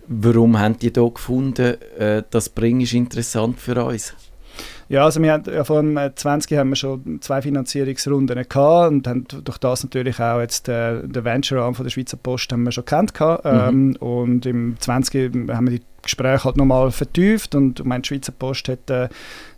Warum 0.07 0.59
haben 0.59 0.77
die 0.77 0.91
hier 0.93 1.09
gefunden, 1.09 1.77
äh, 1.97 2.23
das 2.29 2.49
Bring 2.49 2.81
ist 2.81 2.93
interessant 2.93 3.59
für 3.59 3.83
uns? 3.83 4.13
Ja, 4.89 5.05
also 5.05 5.21
wir 5.21 5.31
haben 5.31 5.43
ja 5.45 5.63
vor 5.63 5.83
20 6.15 6.57
haben 6.57 6.69
wir 6.69 6.75
schon 6.75 7.21
zwei 7.21 7.41
Finanzierungsrunden 7.41 8.35
gehabt 8.47 8.91
und 8.91 9.07
haben 9.07 9.25
durch 9.27 9.57
das 9.57 9.83
natürlich 9.83 10.19
auch 10.19 10.39
jetzt 10.39 10.67
äh, 10.69 11.01
den 11.07 11.23
Venture-Arm 11.23 11.75
von 11.75 11.85
der 11.85 11.91
Schweizer 11.91 12.17
Post 12.17 12.51
haben 12.51 12.63
wir 12.63 12.71
schon 12.71 12.85
kennt 12.85 13.13
gehabt. 13.13 13.45
Mhm. 13.45 13.51
Ähm, 13.51 13.95
und 13.99 14.45
im 14.45 14.75
20 14.79 15.49
haben 15.49 15.67
wir 15.67 15.79
die 15.79 15.85
Gespräche 16.03 16.43
halt 16.43 16.57
nochmal 16.57 16.91
vertieft 16.91 17.55
und 17.55 17.79
ich 17.79 17.85
meine, 17.85 18.01
die 18.01 18.07
Schweizer 18.07 18.31
Post 18.31 18.67
hat 18.67 18.89
äh, 18.89 19.09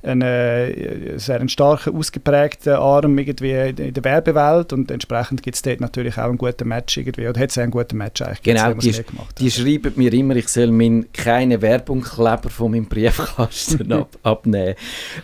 einen 0.04 1.20
sehr 1.20 1.40
einen 1.40 1.50
starken, 1.50 1.96
ausgeprägten 1.96 2.74
Arm 2.74 3.18
irgendwie 3.18 3.52
in 3.52 3.94
der 3.94 4.04
Werbewelt 4.04 4.72
und 4.72 4.92
entsprechend 4.92 5.42
gibt 5.44 5.56
es 5.56 5.62
dort 5.62 5.82
natürlich 5.82 6.18
auch 6.18 6.26
einen 6.26 6.38
guten 6.38 6.68
Match 6.68 6.98
irgendwie, 6.98 7.28
oder 7.28 7.40
hat 7.42 7.50
es 7.50 7.58
einen 7.58 7.72
guten 7.72 7.98
Match 7.98 8.22
eigentlich 8.22 8.42
Genau, 8.44 8.74
die, 8.74 8.92
gemacht, 8.92 9.40
die 9.40 9.52
schreiben 9.52 9.94
mir 9.96 10.14
immer, 10.14 10.36
ich 10.36 10.48
soll 10.48 10.72
mein, 10.72 11.08
keine 11.12 11.62
Werbungskleber 11.62 12.50
von 12.50 12.72
meinem 12.72 12.86
Briefkasten 12.86 13.92
ab, 13.92 14.10
abnehmen. 14.24 14.76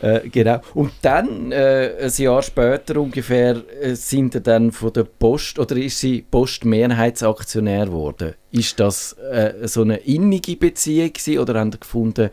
Äh, 0.01 0.27
genau. 0.29 0.61
Und 0.73 0.91
dann, 1.01 1.51
äh, 1.51 1.91
ein 2.01 2.11
Jahr 2.17 2.41
später 2.41 2.99
ungefähr, 2.99 3.61
äh, 3.81 3.95
sind 3.95 4.33
sie 4.33 4.41
dann 4.41 4.71
von 4.71 4.91
der 4.93 5.03
Post, 5.03 5.59
oder 5.59 5.75
ist 5.77 5.99
sie 5.99 6.25
Post-Mehrheitsaktionär 6.29 7.85
geworden? 7.85 8.33
Ist 8.51 8.79
das 8.79 9.13
äh, 9.13 9.67
so 9.67 9.81
eine 9.81 9.97
innige 9.97 10.57
Beziehung 10.57 11.13
gewesen, 11.13 11.39
oder 11.39 11.59
haben 11.59 11.71
sie 11.71 11.79
gefunden, 11.79 12.29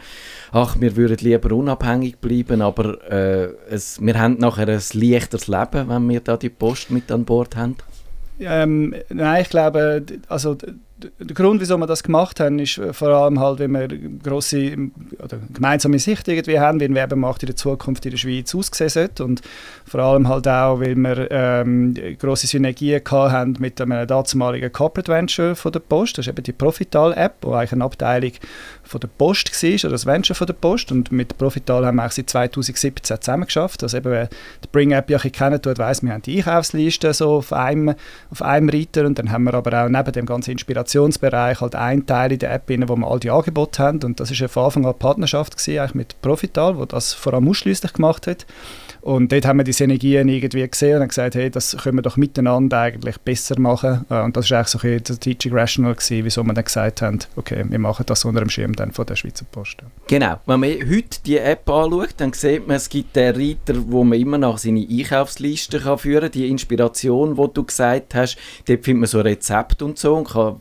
ach, 0.50 0.80
wir 0.80 0.96
würden 0.96 1.18
lieber 1.20 1.54
unabhängig 1.54 2.18
bleiben, 2.18 2.60
aber 2.60 3.10
äh, 3.10 3.50
es, 3.70 4.00
wir 4.00 4.18
haben 4.18 4.38
nachher 4.38 4.68
ein 4.68 4.82
leichteres 4.94 5.46
Leben, 5.46 5.88
wenn 5.88 6.08
wir 6.08 6.20
da 6.20 6.37
die 6.37 6.48
Post 6.48 6.90
mit 6.90 7.10
an 7.12 7.25
Bord 7.25 7.54
haben? 7.54 7.76
Ähm, 8.40 8.94
nein, 9.08 9.42
ich 9.42 9.48
glaube, 9.48 10.04
also 10.28 10.56
der 10.99 11.35
Grund, 11.35 11.61
wieso 11.61 11.78
wir 11.78 11.87
das 11.87 12.02
gemacht 12.02 12.40
haben, 12.40 12.59
ist 12.59 12.81
vor 12.93 13.09
allem 13.09 13.38
halt, 13.38 13.61
wenn 13.61 13.73
wir 13.73 13.88
grosse 14.23 14.76
oder 15.23 15.38
gemeinsame 15.52 15.99
Sicht 15.99 16.26
irgendwie 16.26 16.59
haben, 16.59 16.81
wie 16.81 16.87
ein 16.87 16.95
Werbemarkt 16.95 17.43
in 17.43 17.49
der 17.49 17.57
Zukunft 17.57 18.05
in 18.05 18.11
der 18.11 18.19
Schweiz 18.19 18.55
aussehen 18.55 18.88
sollte. 18.88 19.25
Und 19.25 19.43
vor 19.87 20.00
allem 20.00 20.28
halt 20.28 20.49
auch, 20.49 20.81
weil 20.81 20.97
wir 20.97 21.31
ähm, 21.31 21.95
grosse 22.19 22.49
Synergien 22.49 23.00
haben 23.09 23.57
mit 23.61 23.81
einem 23.81 24.07
damaligen 24.07 24.73
Corporate 24.73 25.11
Venture 25.11 25.55
von 25.55 25.71
der 25.71 25.81
Post, 25.81 26.19
das 26.19 26.26
ist 26.26 26.31
eben 26.31 26.43
die 26.43 26.52
Profital-App, 26.52 27.43
die 27.43 27.49
eigentlich 27.49 27.73
eine 27.73 27.85
Abteilung 27.85 28.33
von 28.83 29.00
der 29.00 29.09
Post 29.09 29.62
war, 29.62 29.71
oder 29.71 29.90
das 29.90 30.07
Venture 30.07 30.35
von 30.35 30.47
der 30.47 30.55
Post. 30.55 30.90
Und 30.90 31.12
mit 31.12 31.38
Profital 31.38 31.87
haben 31.87 31.97
wir 31.97 32.02
eigentlich 32.02 32.14
seit 32.14 32.31
2017 32.31 33.21
zusammen 33.21 33.45
geschafft. 33.45 33.83
Also 33.83 33.99
eben, 33.99 34.11
wer 34.11 34.26
die 34.26 34.69
Bring-App 34.73 35.11
ja 35.11 35.19
kennen 35.19 35.62
tut, 35.62 35.78
weiss, 35.78 36.02
wir 36.02 36.12
haben 36.12 36.23
die 36.23 36.38
Einkaufsliste 36.38 37.12
so 37.14 37.37
auf 37.37 37.52
einem, 37.52 37.95
auf 38.31 38.43
einem 38.43 38.69
Reiter. 38.69 39.07
Und 39.07 39.19
dann 39.19 39.31
haben 39.31 39.45
wir 39.45 39.55
aber 39.55 39.85
auch 39.85 39.88
neben 39.88 40.12
dem 40.12 40.26
ganzen 40.26 40.52
Inspirationsbereich 40.88 41.61
halt 41.61 41.75
einen 41.75 42.07
Teil 42.07 42.33
in 42.33 42.38
der 42.38 42.52
App, 42.52 42.64
wo 42.68 42.97
wir 42.97 43.07
all 43.07 43.21
die 43.21 43.30
Angebote 43.30 43.83
haben 43.83 44.02
und 44.02 44.21
das 44.21 44.30
ist 44.30 44.42
von 44.50 44.64
Anfang 44.64 44.87
an 44.87 44.99
Partnerschaft 44.99 45.57
gewesen, 45.57 45.78
eigentlich 45.78 45.95
mit 45.95 46.23
Profital, 46.23 46.78
wo 46.78 46.85
das 46.85 47.12
vor 47.12 47.35
allem 47.35 47.49
ausschließlich 47.49 47.92
gemacht 47.92 48.26
hat. 48.26 48.47
Und 49.00 49.33
dort 49.33 49.47
haben 49.47 49.59
wir 49.59 49.64
die 49.64 49.73
Synergien 49.73 50.28
irgendwie 50.28 50.67
gesehen 50.69 50.97
und 50.97 51.02
haben 51.02 51.09
gesagt, 51.09 51.35
hey, 51.35 51.50
das 51.50 51.76
können 51.76 51.99
wir 51.99 52.02
doch 52.02 52.17
miteinander 52.17 52.81
eigentlich 52.81 53.19
besser 53.19 53.59
machen. 53.59 54.05
Äh, 54.11 54.23
und 54.23 54.37
das 54.37 54.50
war 54.50 54.59
eigentlich 54.59 54.69
so 54.69 54.78
ein 54.81 55.02
der 55.02 55.21
Teaching 55.21 55.52
Rational 55.52 55.95
gewesen, 55.95 56.25
wieso 56.25 56.43
wir 56.43 56.55
dann 56.55 56.64
gesagt 56.64 57.02
haben, 57.02 57.19
okay, 57.37 57.64
wir 57.69 57.78
machen 57.78 58.05
das 58.07 58.25
unter 58.25 58.40
dem 58.40 58.50
Schirm 58.50 58.75
dann 58.75 58.93
von 58.93 59.07
der 59.07 59.17
Schweizer 59.17 59.45
Post. 59.50 59.78
Genau. 60.07 60.40
Wenn 60.47 60.61
man 60.61 60.71
heute 60.71 61.21
die 61.25 61.38
App 61.38 61.69
anschaut, 61.69 62.14
dann 62.19 62.33
sieht 62.33 62.67
man, 62.67 62.76
es 62.76 62.88
gibt 62.88 63.17
den 63.17 63.35
Reiter, 63.35 63.75
wo 63.87 64.05
man 64.05 64.19
immer 64.19 64.38
nach 64.38 64.59
seine 64.59 64.87
Einkaufsliste 64.88 65.81
kann 65.81 65.99
führen 65.99 66.23
kann. 66.23 66.33
Die 66.33 66.49
Inspiration, 66.49 67.37
die 67.37 67.55
du 67.55 67.64
gesagt 67.64 68.14
hast, 68.14 68.37
dort 68.67 68.85
findet 68.85 69.00
man 69.00 69.09
so 69.09 69.21
Rezept 69.21 69.83
und 69.83 69.99
so. 69.99 70.14
Und 70.17 70.28
kann, 70.28 70.57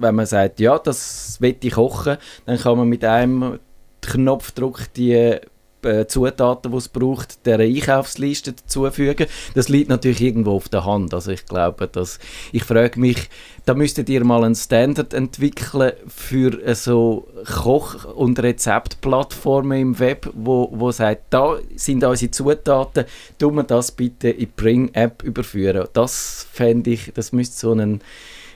wenn 0.00 0.14
man 0.14 0.26
sagt, 0.26 0.60
ja, 0.60 0.78
das 0.78 1.40
will 1.40 1.56
ich 1.60 1.72
kochen, 1.72 2.16
dann 2.46 2.58
kann 2.58 2.78
man 2.78 2.88
mit 2.88 3.04
einem 3.04 3.58
Knopfdruck 4.00 4.92
die 4.94 5.36
äh, 5.82 6.06
Zutaten, 6.06 6.72
die 6.72 6.78
es 6.78 6.88
braucht, 6.88 7.46
der 7.46 7.58
Einkaufsliste 7.58 8.52
dazufügen. 8.52 9.26
Das 9.54 9.68
liegt 9.68 9.88
natürlich 9.88 10.20
irgendwo 10.20 10.52
auf 10.52 10.68
der 10.68 10.84
Hand. 10.84 11.14
Also 11.14 11.32
ich 11.32 11.46
glaube, 11.46 11.88
dass 11.88 12.18
ich 12.52 12.64
frage 12.64 12.98
mich, 12.98 13.28
da 13.64 13.74
müsstet 13.74 14.08
ihr 14.08 14.24
mal 14.24 14.44
einen 14.44 14.54
Standard 14.54 15.12
entwickeln 15.12 15.92
für 16.08 16.74
so 16.74 17.28
Koch- 17.44 18.04
und 18.14 18.38
Rezeptplattformen 18.38 19.80
im 19.80 19.98
Web, 19.98 20.30
wo, 20.34 20.70
wo 20.72 20.90
sagt, 20.92 21.24
da 21.30 21.58
sind 21.74 22.04
unsere 22.04 22.30
Zutaten, 22.30 23.04
tun 23.38 23.56
wir 23.56 23.64
das 23.64 23.92
bitte 23.92 24.30
in 24.30 24.38
die 24.38 24.46
Bring-App 24.46 25.22
überführen. 25.22 25.88
Das 25.92 26.46
fände 26.52 26.90
ich, 26.90 27.12
das 27.14 27.32
müsste 27.32 27.58
so 27.58 27.72
ein 27.72 28.00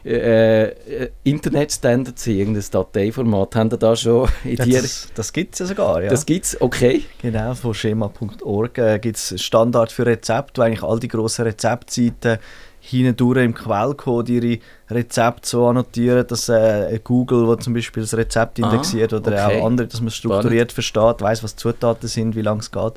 äh, 0.05 0.65
äh, 0.65 1.11
Internetstandards 1.25 2.25
sind, 2.25 2.39
irgendein 2.39 2.65
Dateiformat, 2.71 3.57
haben 3.57 3.71
da 3.71 3.97
schon 3.97 4.29
in 4.45 4.57
ja, 4.57 4.65
dir... 4.65 4.83
Das, 4.83 5.09
das 5.15 5.33
gibt 5.33 5.55
es 5.55 5.61
ja 5.61 5.67
sogar, 5.67 6.03
ja. 6.03 6.11
Das 6.11 6.25
gibt 6.25 6.47
es, 6.47 6.61
okay. 6.61 7.05
Genau, 7.21 7.55
von 7.55 7.75
schema.org 7.75 8.79
äh, 8.79 8.99
gibt 8.99 9.17
es 9.17 9.43
Standard 9.43 9.93
für 9.93 10.07
Rezepte, 10.07 10.61
wo 10.61 10.65
eigentlich 10.65 10.83
all 10.83 11.01
die 11.01 11.09
grossen 11.09 11.43
Rezeptseiten 11.43 12.39
hindurch 12.81 13.45
im 13.45 13.55
Quellcode 13.55 14.31
ihre 14.31 14.59
Rezepte 14.91 15.49
so 15.49 15.67
annotieren, 15.67 16.27
dass 16.27 16.49
äh, 16.49 16.99
Google, 17.05 17.47
wo 17.47 17.57
zum 17.57 17.75
Beispiel 17.75 18.03
das 18.03 18.17
Rezept 18.17 18.59
ah, 18.61 18.67
indexiert, 18.67 19.13
ah, 19.13 19.19
oder 19.19 19.33
okay. 19.33 19.61
auch 19.61 19.67
andere, 19.67 19.87
dass 19.87 20.01
man 20.01 20.11
strukturiert 20.11 20.73
Spannend. 20.73 20.73
versteht, 20.73 21.21
weiß, 21.21 21.45
was 21.45 21.57
Zutaten 21.57 22.09
sind, 22.09 22.37
wie 22.37 22.43
lange 22.43 22.61
es 22.61 22.71
geht. 22.71 22.95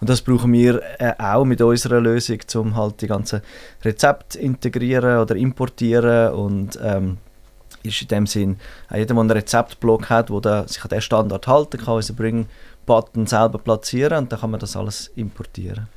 Und 0.00 0.08
das 0.08 0.22
brauchen 0.22 0.52
wir 0.52 0.80
äh, 0.98 1.12
auch 1.18 1.44
mit 1.44 1.60
unserer 1.60 2.00
Lösung, 2.00 2.38
um 2.54 2.76
halt 2.76 3.02
die 3.02 3.08
ganzen 3.08 3.40
Rezepte 3.84 4.38
integrieren 4.38 5.18
oder 5.18 5.34
importieren 5.34 6.32
und 6.34 6.78
ähm, 6.82 7.18
ist 7.82 8.02
in 8.02 8.08
dem 8.08 8.26
Sinn, 8.26 8.56
äh, 8.90 8.98
jeder, 8.98 9.14
der 9.14 9.20
einen 9.20 9.30
Rezeptblock 9.30 10.10
hat, 10.10 10.30
der 10.30 10.68
sich 10.68 10.82
an 10.82 10.88
diesen 10.90 11.02
Standard 11.02 11.46
halten 11.46 11.78
kann, 11.78 11.94
unseren 11.94 12.16
Bring-Button 12.16 13.26
selber 13.26 13.58
platzieren 13.58 14.18
und 14.18 14.32
dann 14.32 14.40
kann 14.40 14.50
man 14.50 14.60
das 14.60 14.76
alles 14.76 15.08
importieren. 15.16 15.88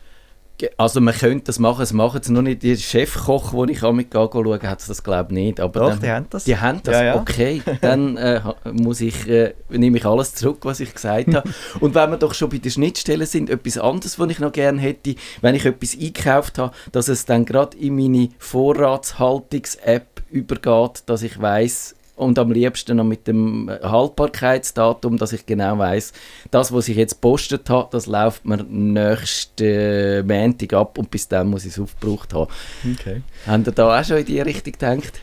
Also 0.78 1.02
man 1.02 1.14
könnte 1.14 1.46
das 1.46 1.60
machen, 1.60 1.82
es 1.82 1.94
machen 1.94 2.20
es 2.22 2.30
nur 2.30 2.42
nicht. 2.42 2.64
Die 2.64 2.76
Chefkoch, 2.78 3.54
wo 3.54 3.66
ich 3.66 3.82
mit 3.82 4.14
schaue, 4.14 4.60
hat 4.62 4.80
es 4.80 4.88
das 4.88 5.04
glaube 5.04 5.32
ich 5.32 5.36
nicht. 5.36 5.60
Aber 5.60 5.80
Doch, 5.80 5.90
dann, 5.90 6.00
die 6.00 6.10
haben 6.10 6.26
das. 6.30 6.44
Die 6.44 6.58
haben 6.58 6.82
das, 6.84 6.96
ja, 6.96 7.04
ja. 7.04 7.16
okay. 7.16 7.62
Dann 7.82 8.18
äh, 8.18 8.42
muss 8.72 9.02
ich, 9.02 9.28
äh, 9.28 9.54
nehme 9.70 9.98
ich 9.98 10.06
alles 10.06 10.36
zurück, 10.36 10.60
was 10.64 10.80
ich 10.80 10.94
gesagt 10.94 11.34
habe. 11.34 11.50
Und 11.80 11.96
wenn 11.96 12.10
wir 12.12 12.18
doch 12.18 12.34
schon 12.34 12.50
bei 12.50 12.58
den 12.58 12.72
Schnittstellen 12.72 13.28
sind, 13.28 13.50
etwas 13.50 13.78
anderes, 13.78 14.20
was 14.20 14.30
ich 14.30 14.40
noch 14.40 14.52
gerne 14.52 14.82
hätte, 14.82 15.16
wenn 15.42 15.56
ich 15.56 15.66
etwas 15.66 15.94
eingekauft 15.94 16.58
habe, 16.58 16.74
dass 16.92 17.08
es 17.08 17.26
dann 17.26 17.46
gerade 17.46 17.78
in 17.78 17.96
meine 17.96 18.30
Vorratshaltungs-App 18.40 20.22
übergeht, 20.30 21.04
dass 21.06 21.24
ich 21.24 21.40
weiß 21.40 21.96
und 22.22 22.38
am 22.38 22.52
liebsten 22.52 22.98
noch 22.98 23.04
mit 23.04 23.28
dem 23.28 23.70
Haltbarkeitsdatum, 23.82 25.18
dass 25.18 25.34
ich 25.34 25.46
genau 25.46 25.80
weiß, 25.80 26.14
das, 26.52 26.72
was 26.72 26.88
ich 26.88 26.96
jetzt 26.96 27.20
postet 27.20 27.70
habe, 27.70 27.90
das 27.92 28.06
läuft 28.06 28.46
mir 28.46 28.64
nächsten 28.64 30.28
Montag 30.28 30.74
ab 30.74 30.98
und 31.00 31.10
bis 31.10 31.28
dann 31.28 31.50
muss 31.50 31.66
ich 31.66 31.72
es 31.72 31.80
aufgebraucht 31.80 32.34
haben. 32.34 32.52
Okay. 32.94 33.24
Haben 33.48 33.64
ihr 33.66 33.72
da 33.72 34.00
auch 34.00 34.06
schon 34.06 34.18
in 34.18 34.26
die 34.26 34.40
Richtung 34.40 34.74
gedacht? 34.74 35.22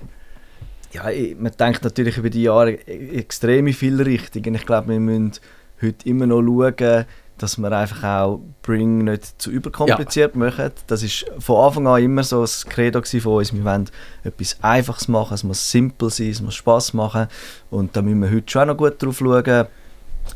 Ja, 0.93 1.05
man 1.38 1.52
denkt 1.59 1.85
natürlich 1.85 2.17
über 2.17 2.31
die 2.31 2.43
Jahre 2.43 2.85
extrem 2.87 3.69
in 3.69 3.75
viele 3.75 4.05
Richtungen. 4.05 4.57
Ich 4.57 4.67
glaube, 4.67 4.88
wir 4.88 4.99
müssen 4.99 5.33
heute 5.81 6.09
immer 6.09 6.26
noch 6.26 6.43
schauen, 6.43 7.05
dass 7.38 7.59
wir 7.59 7.73
einfach 7.73 8.04
auch 8.04 8.40
Bring 8.62 9.04
nicht 9.04 9.40
zu 9.40 9.50
überkompliziert 9.50 10.35
ja. 10.35 10.38
machen. 10.38 10.71
Das 10.87 11.02
ist 11.02 11.25
von 11.38 11.64
Anfang 11.66 11.87
an 11.87 12.02
immer 12.02 12.23
so 12.23 12.40
das 12.42 12.66
Credo 12.66 13.02
von 13.02 13.33
uns. 13.38 13.52
Wir 13.54 13.64
wollen 13.64 13.88
etwas 14.25 14.57
Einfaches 14.62 15.09
machen, 15.09 15.35
es 15.35 15.45
muss 15.45 15.71
simpel 15.71 16.11
sein, 16.11 16.30
es 16.30 16.42
muss 16.42 16.54
Spaß 16.54 16.95
machen 16.95 17.28
und 17.71 17.97
da 17.97 18.02
müssen 18.02 18.21
wir 18.21 18.30
heute 18.30 18.50
schon 18.50 18.62
auch 18.62 18.66
noch 18.66 18.76
gut 18.76 19.02
drauf 19.02 19.18
schauen, 19.18 19.66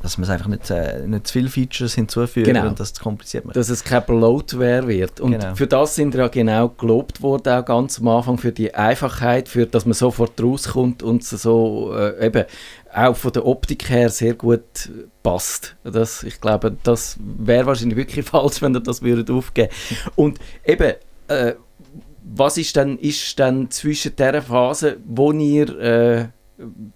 dass 0.01 0.17
man 0.17 0.25
es 0.25 0.31
einfach 0.31 0.47
nicht, 0.47 0.71
äh, 0.71 1.07
nicht 1.07 1.27
zu 1.27 1.33
viele 1.35 1.49
Features 1.49 1.95
hinzufügt 1.95 2.47
Genau. 2.47 2.67
und 2.69 2.81
das 2.81 2.95
zu 2.95 3.03
kompliziert 3.03 3.45
macht. 3.45 3.57
dass 3.57 3.69
es 3.69 3.85
kein 3.85 4.03
Bloatware 4.05 4.89
wird. 4.89 5.21
Und 5.21 5.33
Genau. 5.33 5.55
für 5.55 5.67
das 5.67 5.95
sind 5.95 6.15
wir 6.15 6.21
ja 6.23 6.29
genau 6.29 6.69
gelobt 6.71 7.21
worden, 7.23 7.53
auch 7.53 7.65
ganz 7.65 7.99
am 8.01 8.09
Anfang, 8.09 8.39
für 8.39 8.53
die 8.53 8.75
Einfachheit, 8.75 9.49
für 9.49 9.67
dass 9.67 9.85
man 9.85 9.93
sofort 9.95 10.43
rauskommt 10.43 11.03
und 11.03 11.25
so 11.25 11.93
äh, 11.95 12.27
eben 12.27 12.45
auch 12.95 13.17
von 13.17 13.33
der 13.33 13.47
Optik 13.47 13.89
her 13.89 14.09
sehr 14.09 14.35
gut 14.35 14.91
passt. 15.23 15.77
Das, 15.85 16.23
ich 16.23 16.41
glaube, 16.41 16.77
das 16.83 17.17
wäre 17.21 17.67
wahrscheinlich 17.67 17.97
wirklich 17.97 18.27
falsch, 18.31 18.63
wenn 18.63 18.75
ihr 18.75 18.81
das 18.81 19.03
würdet 19.03 19.31
aufgeben 19.31 19.73
Und 20.15 20.39
eben, 20.65 20.95
äh, 21.29 21.55
was 22.25 22.57
ist 22.57 22.77
dann, 22.77 22.99
ist 22.99 23.39
dann 23.39 23.71
zwischen 23.71 24.17
der 24.17 24.43
Phase, 24.43 24.99
wo 25.05 25.33
ihr 25.33 25.79
äh, 25.79 26.29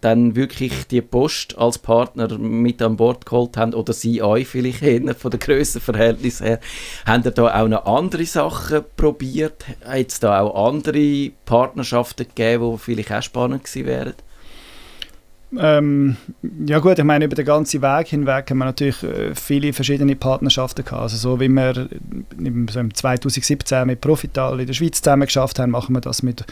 dann 0.01 0.37
wirklich 0.37 0.87
die 0.87 1.01
Post 1.01 1.59
als 1.59 1.79
Partner 1.79 2.39
mit 2.39 2.81
an 2.83 2.97
Bord 2.97 3.27
geholt 3.27 3.57
haben 3.57 3.75
oder 3.75 3.93
sie 3.93 4.23
euch 4.23 4.47
vielleicht 4.47 4.83
eher 4.83 5.15
von 5.15 5.31
der 5.31 5.41
Grössenverhältnis 5.41 6.41
her, 6.41 6.61
haben 7.05 7.25
ihr 7.25 7.33
da 7.33 7.63
auch 7.63 7.69
noch 7.69 7.85
andere 7.87 8.27
Sachen 8.27 8.85
probiert? 8.97 9.65
Hat 9.85 10.09
es 10.09 10.21
da 10.21 10.41
auch 10.41 10.69
andere 10.69 11.31
Partnerschaften 11.45 12.29
gegeben, 12.29 12.73
die 12.73 12.79
vielleicht 12.79 13.13
auch 13.13 13.23
spannend 13.23 13.65
gewesen 13.65 13.87
wären? 13.87 14.15
Ähm, 15.59 16.17
ja 16.67 16.79
gut, 16.81 16.99
ich 16.99 17.05
meine, 17.05 17.25
über 17.25 17.35
den 17.35 17.45
ganzen 17.47 17.81
Weg 17.83 18.09
hinweg 18.09 18.51
haben 18.51 18.59
wir 18.59 18.65
natürlich 18.67 19.03
äh, 19.03 19.35
viele 19.35 19.73
verschiedene 19.73 20.15
Partnerschaften 20.17 20.85
gehabt. 20.85 21.03
Also 21.03 21.17
so 21.17 21.41
wie 21.41 21.49
wir 21.49 21.89
im, 22.39 22.69
so 22.69 22.81
im 22.81 22.93
2017 22.93 23.87
mit 23.87 24.01
Profital 24.01 24.61
in 24.61 24.67
der 24.67 24.75
Schweiz 24.75 25.01
zusammen 25.01 25.25
geschafft 25.27 25.59
haben, 25.59 25.71
machen 25.71 25.95
wir 25.95 26.01
das 26.01 26.23
mit 26.23 26.45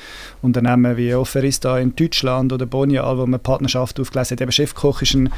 Unternehmen 0.43 0.97
wie 0.97 1.15
Offerista 1.15 1.79
in 1.79 1.95
Deutschland 1.97 2.53
oder 2.53 2.67
Bonial, 2.67 3.19
wo 3.19 3.27
wir 3.27 3.39
Partnerschaften 3.39 4.01
aufgelesen 4.03 4.37
haben. 4.37 4.43
Eben 4.45 4.53
Chefkoch 4.53 5.03
ist 5.03 5.15
ein 5.15 5.31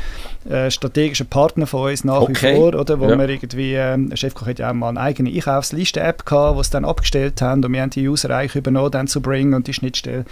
äh, 0.49 0.71
strategischer 0.71 1.25
Partner 1.25 1.67
von 1.67 1.91
uns 1.91 2.05
nach 2.05 2.21
Okay. 2.21 2.53
wie 2.55 2.57
vor, 2.57 2.75
oder? 2.75 3.01
Wo 3.01 3.09
Ja. 3.09 3.19
wir 3.19 3.29
irgendwie, 3.29 3.75
ähm, 3.75 4.11
Chefkoch 4.15 4.47
hat 4.47 4.59
ja 4.59 4.71
auch 4.71 4.75
mal 4.75 4.91
eine 4.91 5.01
eigene 5.01 5.31
Einkaufsliste-App 5.31 6.25
gehabt, 6.27 6.59
die 6.59 6.65
sie 6.65 6.71
dann 6.71 6.85
abgestellt 6.85 7.43
haben 7.43 7.65
und 7.65 7.73
wir 7.73 7.83
haben 7.83 7.91
die 7.91 8.09
User 8.09 8.31
eigentlich 8.31 8.57
übernommen 8.57 8.91
dann 8.91 9.07
zu 9.07 9.21
Bring 9.21 9.55
und 9.55 9.67
die 9.67 9.75
Schnittstelle 9.75 10.25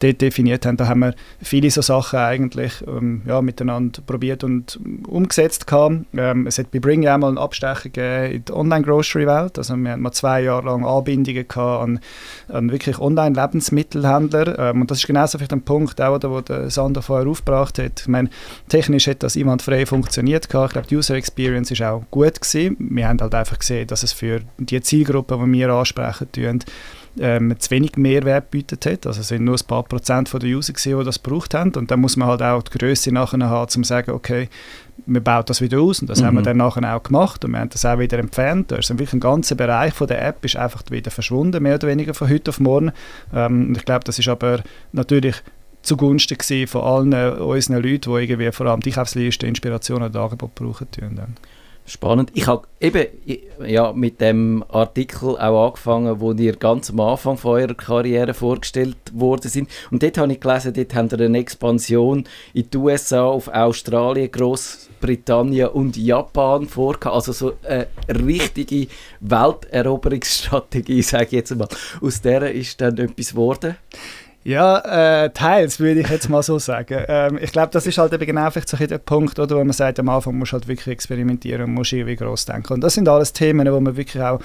dort 0.00 0.20
definiert 0.20 0.66
haben. 0.66 0.76
Da 0.76 0.86
haben 0.88 1.00
wir 1.00 1.14
viele 1.42 1.70
so 1.70 1.82
Sachen 1.82 2.18
eigentlich 2.18 2.72
ähm, 2.86 3.22
ja, 3.26 3.42
miteinander 3.42 4.00
probiert 4.06 4.44
und 4.44 4.78
umgesetzt. 5.06 5.66
gehabt. 5.66 6.06
Ähm, 6.16 6.46
es 6.46 6.58
hat 6.58 6.70
bei 6.70 6.78
Bring 6.78 7.02
ja 7.02 7.16
mal 7.18 7.28
einen 7.28 7.38
Abstecher 7.38 7.88
gegeben 7.90 8.32
in 8.32 8.44
die 8.44 8.52
Online-Grocery-Welt. 8.52 9.58
Also 9.58 9.76
wir 9.76 9.92
haben 9.92 10.02
mal 10.02 10.12
zwei 10.12 10.42
Jahre 10.42 10.66
lang 10.66 10.84
Anbindungen 10.84 11.46
gehabt 11.46 11.82
an, 11.82 12.00
an 12.48 12.70
wirklich 12.70 12.98
Online-Lebensmittelhändler. 12.98 14.58
Ähm, 14.58 14.80
und 14.82 14.90
das 14.90 14.98
ist 14.98 15.06
genauso 15.06 15.38
vielleicht 15.38 15.52
ein 15.52 15.62
Punkt, 15.62 16.00
auch, 16.00 16.14
oder, 16.14 16.30
wo 16.30 16.40
der 16.40 16.70
Sander 16.70 17.02
vorher 17.02 17.28
aufgebracht 17.28 17.78
hat. 17.78 18.00
Ich 18.00 18.08
meine, 18.08 18.30
technisch 18.68 19.06
hat 19.06 19.22
das 19.22 19.36
einwandfrei 19.36 19.86
funktioniert. 19.86 20.48
Gehabt. 20.48 20.68
Ich 20.68 20.72
glaube, 20.72 20.88
die 20.88 20.96
User 20.96 21.14
Experience 21.14 21.70
ist 21.70 21.82
auch 21.82 22.04
gut 22.10 22.40
gewesen. 22.40 22.76
Wir 22.78 23.08
haben 23.08 23.20
halt 23.20 23.34
einfach 23.34 23.58
gesehen, 23.58 23.86
dass 23.86 24.02
es 24.02 24.12
für 24.12 24.40
die 24.58 24.80
Zielgruppe, 24.80 25.38
die 25.42 25.52
wir 25.52 25.70
ansprechen, 25.70 26.30
tun, 26.32 26.60
ähm, 27.18 27.54
zu 27.58 27.70
wenig 27.70 27.96
Mehrwert 27.96 28.50
bietet 28.50 28.86
hat. 28.86 29.06
Also 29.06 29.20
es 29.20 29.28
sind 29.28 29.44
nur 29.44 29.54
ein 29.56 29.66
paar 29.66 29.82
Prozent 29.84 30.28
von 30.28 30.40
der 30.40 30.50
User 30.50 30.72
gewesen, 30.72 30.98
die 30.98 31.04
das 31.04 31.22
gebraucht 31.22 31.54
haben. 31.54 31.72
Und 31.74 31.90
dann 31.90 32.00
muss 32.00 32.16
man 32.16 32.28
halt 32.28 32.42
auch 32.42 32.62
die 32.62 32.78
Größe 32.78 33.12
nachher 33.12 33.38
haben, 33.48 33.62
um 33.62 33.68
zu 33.68 33.82
sagen, 33.84 34.10
okay, 34.12 34.48
wir 35.04 35.20
bauen 35.20 35.44
das 35.46 35.60
wieder 35.60 35.80
aus 35.80 36.00
und 36.00 36.08
das 36.08 36.22
haben 36.22 36.34
wir 36.34 36.40
Mhm. 36.40 36.44
dann 36.44 36.56
nachher 36.56 36.96
auch 36.96 37.02
gemacht 37.02 37.44
und 37.44 37.52
wir 37.52 37.60
haben 37.60 37.68
das 37.70 37.84
auch 37.84 37.98
wieder 37.98 38.18
entfernt. 38.18 38.70
Da 38.72 38.76
ist 38.76 38.88
wirklich 38.90 39.12
ein 39.12 39.20
ganzer 39.20 39.54
Bereich 39.54 39.92
von 39.92 40.06
der 40.06 40.26
App 40.26 40.44
ist 40.44 40.56
einfach 40.56 40.82
wieder 40.90 41.10
verschwunden, 41.10 41.62
mehr 41.62 41.74
oder 41.76 41.88
weniger 41.88 42.14
von 42.14 42.28
heute 42.28 42.50
auf 42.50 42.60
morgen. 42.60 42.92
Ähm, 43.34 43.68
und 43.68 43.76
ich 43.76 43.84
glaube, 43.84 44.04
das 44.04 44.18
ist 44.18 44.28
aber 44.28 44.62
natürlich 44.92 45.36
zugunsten 45.82 46.66
von 46.66 46.82
allen 46.82 47.12
äh, 47.12 47.30
unseren 47.38 47.82
Leuten, 47.82 48.12
die 48.12 48.22
irgendwie 48.22 48.50
vor 48.52 48.66
allem 48.66 48.80
die 48.80 48.90
Einkaufsliste, 48.90 49.46
Inspiration 49.46 50.02
oder 50.02 50.20
Angebot 50.20 50.54
brauchen. 50.54 50.90
tun 50.90 51.14
dann. 51.14 51.36
Spannend. 51.88 52.32
Ich 52.34 52.48
habe 52.48 52.66
eben 52.80 53.06
ja, 53.64 53.92
mit 53.92 54.20
dem 54.20 54.64
Artikel 54.68 55.38
auch 55.38 55.68
angefangen, 55.68 56.20
wo 56.20 56.32
ihr 56.32 56.56
ganz 56.56 56.90
am 56.90 56.98
Anfang 56.98 57.36
von 57.36 57.60
eurer 57.60 57.74
Karriere 57.74 58.34
vorgestellt 58.34 58.96
worden 59.12 59.48
sind. 59.48 59.70
Und 59.92 60.02
dort 60.02 60.18
habe 60.18 60.32
ich 60.32 60.40
gelesen, 60.40 60.74
dort 60.74 60.94
habt 60.96 61.12
ihr 61.12 61.20
eine 61.20 61.38
Expansion 61.38 62.24
in 62.54 62.68
die 62.68 62.76
USA, 62.76 63.22
auf 63.22 63.46
Australien, 63.46 64.32
Großbritannien 64.32 65.68
und 65.68 65.96
Japan 65.96 66.66
vorgehabt. 66.66 67.14
Also 67.14 67.30
so 67.30 67.52
eine 67.62 67.86
richtige 68.08 68.88
Welteroberungsstrategie, 69.20 71.02
sage 71.02 71.26
ich 71.26 71.32
jetzt 71.32 71.54
mal. 71.54 71.68
Aus 72.00 72.20
der 72.20 72.50
ist 72.52 72.80
dann 72.80 72.98
etwas 72.98 73.30
geworden. 73.30 73.76
Ja, 74.46 75.24
äh, 75.24 75.30
teils 75.30 75.80
würde 75.80 76.02
ich 76.02 76.08
jetzt 76.08 76.28
mal 76.28 76.42
so 76.42 76.60
sagen. 76.60 77.04
Ähm, 77.08 77.38
ich 77.40 77.52
glaube, 77.52 77.70
das 77.72 77.86
ist 77.86 77.98
halt 77.98 78.12
eben 78.12 78.26
genau 78.26 78.50
vielleicht 78.50 78.68
so 78.68 78.76
der 78.76 78.98
Punkt, 78.98 79.38
oder, 79.38 79.56
wo 79.56 79.64
man 79.64 79.72
sagt, 79.72 79.98
am 79.98 80.08
Anfang 80.08 80.36
musst 80.36 80.52
du 80.52 80.54
halt 80.54 80.68
wirklich 80.68 80.88
experimentieren 80.88 81.62
und 81.62 81.74
musst 81.74 81.92
irgendwie 81.92 82.16
gross 82.16 82.44
denken. 82.44 82.74
Und 82.74 82.80
das 82.80 82.94
sind 82.94 83.08
alles 83.08 83.32
Themen, 83.32 83.70
wo 83.72 83.80
man 83.80 83.96
wirklich 83.96 84.22
auch 84.22 84.40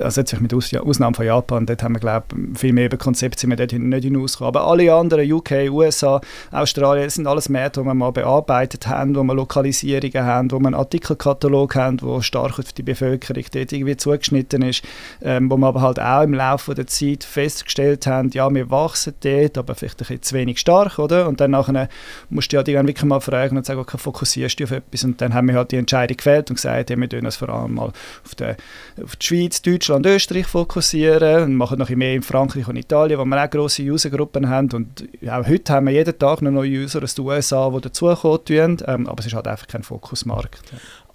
also 0.00 0.20
jetzt 0.20 0.40
mit 0.40 0.54
Aus 0.54 0.72
Ausnahme 0.74 1.14
von 1.14 1.26
Japan, 1.26 1.66
dort 1.66 1.82
haben 1.82 1.94
wir 1.94 2.00
glaube 2.00 2.26
viel 2.54 2.72
mehr 2.72 2.86
über 2.86 2.96
Konzepte 2.96 3.40
sind 3.40 3.50
wir 3.50 3.56
dort 3.56 3.72
nicht 3.72 4.04
hinausgekommen. 4.04 4.56
Aber 4.56 4.66
alle 4.66 4.92
anderen, 4.92 5.30
UK, 5.30 5.70
USA, 5.70 6.20
Australien, 6.50 7.04
das 7.04 7.14
sind 7.14 7.26
alles 7.26 7.48
Märkte, 7.48 7.80
die 7.80 7.86
wir 7.86 7.94
mal 7.94 8.10
bearbeitet 8.10 8.86
haben, 8.86 9.14
wo 9.14 9.22
wir 9.22 9.34
Lokalisierungen 9.34 10.24
haben, 10.24 10.50
wo 10.50 10.58
wir 10.58 10.66
einen 10.66 10.74
Artikelkatalog 10.74 11.74
haben, 11.74 11.98
der 11.98 12.22
stark 12.22 12.58
auf 12.58 12.72
die 12.72 12.82
Bevölkerung 12.82 13.44
dort 13.52 13.72
irgendwie 13.72 13.96
zugeschnitten 13.96 14.62
ist, 14.62 14.82
ähm, 15.22 15.50
wo 15.50 15.56
wir 15.56 15.66
aber 15.68 15.82
halt 15.82 16.00
auch 16.00 16.22
im 16.22 16.34
Laufe 16.34 16.74
der 16.74 16.86
Zeit 16.86 17.24
festgestellt 17.24 18.06
haben, 18.06 18.30
ja, 18.30 18.52
wir 18.52 18.70
wachsen 18.70 19.14
dort, 19.20 19.58
aber 19.58 19.74
vielleicht 19.74 19.96
ein 19.96 20.06
bisschen 20.06 20.22
zu 20.22 20.34
wenig 20.34 20.58
stark, 20.58 20.98
oder? 20.98 21.28
Und 21.28 21.40
dann 21.40 21.52
nachher 21.52 21.88
musst 22.28 22.52
du 22.52 22.56
ja 22.56 22.62
die 22.62 22.72
dann 22.72 22.86
wirklich 22.86 23.04
mal 23.04 23.20
fragen 23.20 23.56
und 23.56 23.66
sagen, 23.66 23.80
okay, 23.80 23.98
fokussierst 23.98 24.58
du 24.60 24.64
auf 24.64 24.70
etwas? 24.70 25.04
Und 25.04 25.20
dann 25.20 25.34
haben 25.34 25.48
wir 25.48 25.54
halt 25.54 25.72
die 25.72 25.76
Entscheidung 25.76 26.16
gefällt 26.16 26.50
und 26.50 26.56
gesagt, 26.56 26.90
ja, 26.90 26.96
wir 26.96 27.08
tun 27.08 27.24
das 27.24 27.36
vor 27.36 27.48
allem 27.48 27.74
mal 27.74 27.92
auf, 28.24 28.34
der, 28.34 28.56
auf 29.02 29.16
die 29.16 29.26
Schweiz, 29.26 29.62
Deutschland, 29.72 30.06
Österreich 30.06 30.46
fokussieren 30.46 31.44
und 31.44 31.56
machen 31.56 31.78
noch 31.78 31.88
mehr 31.90 32.14
in 32.14 32.22
Frankreich 32.22 32.66
und 32.68 32.76
Italien, 32.76 33.18
wo 33.18 33.24
wir 33.24 33.44
auch 33.44 33.50
grosse 33.50 33.82
Usergruppen 33.82 34.48
haben 34.48 34.70
und 34.72 35.08
auch 35.28 35.46
heute 35.46 35.72
haben 35.72 35.86
wir 35.86 35.92
jeden 35.92 36.18
Tag 36.18 36.42
noch 36.42 36.50
neue 36.50 36.70
User 36.70 37.02
aus 37.02 37.14
den 37.14 37.24
USA, 37.24 37.70
die 37.70 37.80
dazukommen 37.80 38.78
ähm, 38.86 39.06
aber 39.06 39.20
es 39.20 39.26
ist 39.26 39.34
halt 39.34 39.46
einfach 39.46 39.66
kein 39.66 39.82
Fokusmarkt. 39.82 40.60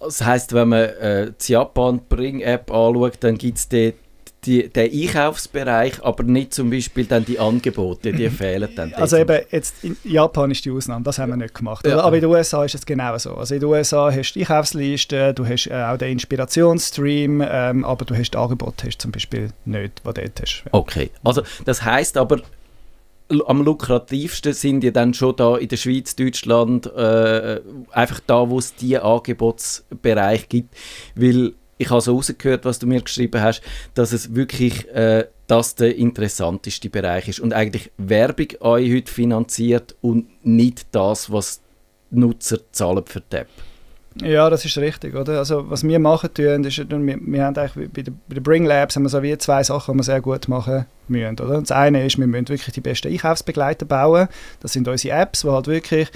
Das 0.00 0.24
heisst, 0.24 0.52
wenn 0.52 0.68
man 0.68 0.80
äh, 0.80 1.32
die 1.40 1.52
Japan 1.52 2.00
Bring 2.08 2.40
App 2.40 2.70
anschaut, 2.70 3.18
dann 3.20 3.38
gibt 3.38 3.58
es 3.58 3.68
dort 3.68 3.94
die, 4.44 4.68
den 4.68 4.92
Einkaufsbereich, 4.92 6.04
aber 6.04 6.22
nicht 6.22 6.54
zum 6.54 6.70
Beispiel 6.70 7.04
dann 7.04 7.24
die 7.24 7.38
Angebote, 7.38 8.12
die 8.12 8.30
fehlen 8.30 8.68
dann. 8.76 8.94
Also 8.94 9.16
eben, 9.16 9.40
jetzt 9.50 9.82
in 9.82 9.96
Japan 10.04 10.50
ist 10.50 10.64
die 10.64 10.70
Ausnahme, 10.70 11.04
das 11.04 11.18
haben 11.18 11.30
wir 11.30 11.36
nicht 11.36 11.54
gemacht. 11.54 11.86
Ja. 11.86 12.00
Aber 12.00 12.16
in 12.16 12.22
den 12.22 12.30
USA 12.30 12.64
ist 12.64 12.74
es 12.74 12.86
genau 12.86 13.16
so. 13.18 13.34
Also 13.34 13.54
in 13.54 13.60
den 13.60 13.68
USA 13.68 14.12
hast 14.12 14.34
du 14.34 14.38
die 14.38 14.46
Einkaufsliste, 14.46 15.34
du 15.34 15.46
hast 15.46 15.66
äh, 15.66 15.74
auch 15.74 15.96
den 15.96 16.12
Inspirationsstream, 16.12 17.42
ähm, 17.48 17.84
aber 17.84 18.04
du 18.04 18.14
hast 18.14 18.36
Angebote 18.36 18.86
hast 18.86 19.00
zum 19.00 19.10
Beispiel 19.10 19.50
nicht, 19.64 20.00
die 20.00 20.02
du 20.04 20.12
dort 20.12 20.40
hast. 20.40 20.62
Ja. 20.64 20.70
Okay, 20.72 21.10
also 21.24 21.42
das 21.64 21.82
heißt 21.82 22.16
aber, 22.16 22.40
am 23.46 23.62
lukrativsten 23.62 24.52
sind 24.52 24.80
die 24.82 24.92
dann 24.92 25.12
schon 25.12 25.34
da 25.34 25.56
in 25.56 25.68
der 25.68 25.76
Schweiz, 25.76 26.14
Deutschland, 26.14 26.86
äh, 26.86 27.60
einfach 27.90 28.20
da, 28.26 28.48
wo 28.48 28.58
es 28.58 28.74
die 28.76 28.98
Angebotsbereich 28.98 30.48
gibt, 30.48 30.76
weil 31.16 31.54
ich 31.78 31.90
habe 31.90 32.00
so 32.00 32.14
rausgehört, 32.14 32.64
was 32.64 32.78
du 32.78 32.86
mir 32.86 33.02
geschrieben 33.02 33.40
hast, 33.40 33.62
dass 33.94 34.12
es 34.12 34.34
wirklich 34.34 34.88
äh, 34.88 35.26
das 35.46 35.74
der 35.74 35.96
interessanteste 35.96 36.90
Bereich 36.90 37.28
ist 37.28 37.40
und 37.40 37.52
eigentlich 37.52 37.90
Werbung 37.98 38.48
euch 38.60 38.92
heute 38.92 39.12
finanziert 39.12 39.94
und 40.00 40.26
nicht 40.44 40.86
das, 40.92 41.30
was 41.30 41.60
Nutzer 42.10 42.58
zahlen 42.72 43.04
für 43.06 43.20
die 43.20 43.36
App. 43.36 43.48
Ja, 44.22 44.48
das 44.48 44.64
ist 44.64 44.78
richtig, 44.78 45.14
oder? 45.14 45.38
Also 45.38 45.68
was 45.68 45.84
wir 45.84 45.98
machen 45.98 46.32
tun, 46.32 46.64
ist, 46.64 46.78
wir, 46.78 46.98
wir 46.98 47.44
haben 47.44 47.56
eigentlich 47.56 47.90
bei 47.92 48.02
den 48.02 48.18
bei 48.28 48.34
den 48.34 48.42
Bring 48.42 48.64
Labs 48.64 48.96
haben 48.96 49.02
wir 49.02 49.10
so 49.10 49.22
wie 49.22 49.36
zwei 49.36 49.62
Sachen, 49.62 49.92
die 49.92 49.98
wir 49.98 50.04
sehr 50.04 50.22
gut 50.22 50.48
machen 50.48 50.86
müssen, 51.08 51.40
oder? 51.40 51.60
Das 51.60 51.72
eine 51.72 52.04
ist, 52.04 52.18
wir 52.18 52.26
müssen 52.26 52.48
wirklich 52.48 52.74
die 52.74 52.80
besten 52.80 53.12
Einkaufsbegleiter 53.12 53.86
bauen. 53.86 54.28
Das 54.60 54.72
sind 54.72 54.88
unsere 54.88 55.18
Apps, 55.18 55.42
die 55.42 55.48
halt 55.48 55.66
wirklich 55.66 56.10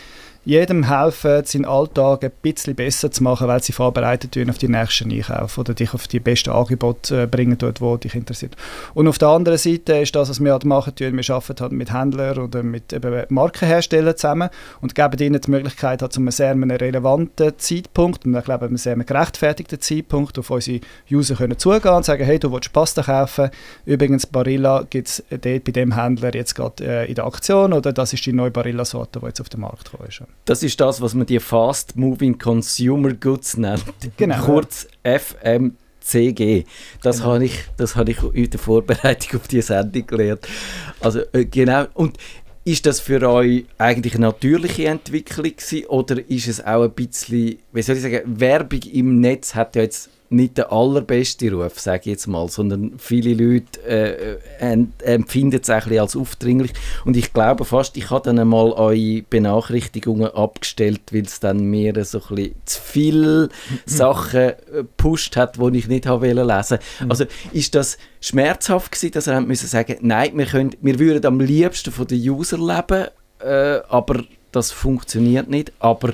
jedem 0.44 0.88
helfen, 0.88 1.44
seinen 1.44 1.66
Alltag 1.66 2.24
ein 2.24 2.31
bisschen 2.40 2.74
besser 2.74 3.11
zu 3.11 3.22
machen, 3.22 3.46
weil 3.46 3.62
sie 3.62 3.72
vorbereitet 3.72 4.33
tun 4.33 4.48
auf 4.48 4.57
die 4.57 4.68
nächsten 4.68 5.12
Einkauf 5.12 5.59
oder 5.59 5.74
dich 5.74 5.92
auf 5.92 6.09
die 6.09 6.18
besten 6.18 6.50
Angebote 6.50 7.22
äh, 7.22 7.26
bringen 7.26 7.59
dort, 7.59 7.83
wo 7.83 7.96
dich 7.98 8.14
interessiert. 8.14 8.57
Und 8.94 9.07
auf 9.07 9.18
der 9.18 9.29
anderen 9.29 9.59
Seite 9.59 9.98
ist 9.98 10.16
das, 10.16 10.31
was 10.31 10.40
wir 10.42 10.53
halt 10.53 10.64
machen 10.64 10.94
wir 10.98 11.35
arbeiten 11.35 11.61
halt 11.61 11.72
mit 11.72 11.92
Händlern 11.92 12.38
oder 12.38 12.62
mit 12.62 12.94
Markenherstellern 13.31 14.16
zusammen 14.16 14.48
und 14.81 14.94
geben 14.94 15.18
ihnen 15.20 15.40
die 15.40 15.50
Möglichkeit, 15.50 16.00
halt 16.00 16.12
zu 16.12 16.20
einem 16.20 16.31
sehr 16.31 16.55
relevanten 16.55 17.53
Zeitpunkt 17.59 18.24
und 18.24 18.35
ich 18.35 18.44
glaube, 18.44 18.66
einem 18.66 18.76
sehr 18.76 18.96
gerechtfertigten 18.96 19.81
Zeitpunkt 19.81 20.38
auf 20.38 20.50
unsere 20.50 20.81
User 21.11 21.35
können 21.35 21.59
zugehen 21.59 21.94
und 21.94 22.05
sagen, 22.05 22.24
hey, 22.24 22.38
du 22.38 22.50
willst 22.50 22.72
Pasta 22.72 23.03
kaufen, 23.03 23.50
übrigens 23.85 24.26
Barilla 24.26 24.79
gibt 24.88 25.08
es 25.08 25.22
dort 25.30 25.42
bei 25.42 25.72
dem 25.72 25.94
Händler 25.94 26.34
jetzt 26.34 26.54
gerade 26.54 26.84
äh, 26.84 27.08
in 27.08 27.14
der 27.14 27.24
Aktion 27.26 27.72
oder 27.72 27.92
das 27.92 28.12
ist 28.12 28.24
die 28.24 28.32
neue 28.32 28.50
Barilla-Sorte, 28.50 29.20
die 29.20 29.26
jetzt 29.26 29.40
auf 29.40 29.48
den 29.48 29.60
Markt 29.60 29.90
gekommen 29.90 30.08
ist. 30.08 30.22
Das 30.44 30.62
ist 30.62 30.80
das, 30.80 31.00
was 31.00 31.14
man 31.14 31.26
die 31.26 31.40
Fast 31.40 31.96
Moving 31.96 32.38
Consumer 32.38 33.12
Goods 33.14 33.56
nennt. 33.56 33.84
Genau. 34.16 34.38
Kurz 34.44 34.86
FMCG. 35.02 36.64
Das 37.02 37.18
Genau. 37.18 37.34
habe 37.34 37.44
ich, 37.44 37.64
das 37.76 37.96
habe 37.96 38.10
ich 38.10 38.22
in 38.34 38.50
der 38.50 38.60
Vorbereitung 38.60 39.40
auf 39.40 39.48
die 39.48 39.60
Sendung 39.62 40.06
gelernt. 40.06 40.46
Also 41.00 41.20
äh, 41.32 41.44
genau. 41.44 41.86
Und 41.94 42.16
Ist 42.62 42.84
das 42.84 43.00
für 43.00 43.26
euch 43.26 43.64
eigentlich 43.78 44.14
eine 44.16 44.26
natürliche 44.26 44.86
Entwicklung 44.86 45.44
gewesen, 45.56 45.86
oder 45.86 46.28
ist 46.28 46.46
es 46.46 46.62
auch 46.64 46.82
ein 46.84 46.90
bisschen, 46.90 47.56
wie 47.72 47.82
soll 47.82 47.96
ich 47.96 48.02
sagen, 48.02 48.20
Werbung 48.38 48.80
im 48.92 49.18
Netz 49.20 49.54
hat 49.54 49.74
ja 49.76 49.82
jetzt 49.82 50.10
nicht 50.32 50.58
der 50.58 50.70
allerbeste 50.70 51.52
Ruf, 51.52 51.80
sage 51.80 52.02
ich 52.04 52.06
jetzt 52.06 52.28
mal, 52.28 52.48
sondern 52.48 52.94
viele 52.98 53.34
Leute 53.34 53.80
äh, 53.84 54.36
äh 54.60 54.86
empfinden 55.02 55.60
es 55.60 55.68
ein 55.68 55.98
als 55.98 56.14
aufdringlich. 56.14 56.72
Und 57.04 57.16
ich 57.16 57.32
glaube 57.32 57.64
fast, 57.64 57.96
ich 57.96 58.10
habe 58.10 58.24
dann 58.24 58.38
einmal 58.38 58.70
eure 58.72 59.22
Benachrichtigungen 59.28 60.28
abgestellt, 60.28 61.00
weil 61.10 61.22
es 61.22 61.40
dann 61.40 61.64
mir 61.64 62.04
so 62.04 62.18
ein 62.18 62.34
bisschen 62.36 62.54
zu 62.64 62.80
viele 62.80 63.48
Sachen 63.86 64.52
gepusht 64.72 65.36
hat, 65.36 65.56
die 65.56 65.78
ich 65.78 65.88
nicht 65.88 66.06
habe 66.06 66.32
lesen. 66.32 66.78
Mhm. 67.00 67.10
Also 67.10 67.24
ist 67.52 67.74
das 67.74 67.98
schmerzhaft 68.20 68.92
gewesen, 68.92 69.12
dass 69.12 69.26
er 69.26 69.40
müssen 69.40 69.66
sagen, 69.66 69.96
nein, 70.00 70.38
wir, 70.38 70.46
können, 70.46 70.76
wir 70.80 71.00
würden 71.00 71.26
am 71.26 71.40
liebsten 71.40 71.90
von 71.90 72.06
den 72.06 72.20
User 72.20 72.56
leben, 72.56 73.08
äh, 73.40 73.80
aber 73.88 74.22
das 74.52 74.70
funktioniert 74.70 75.48
nicht, 75.48 75.72
aber 75.80 76.12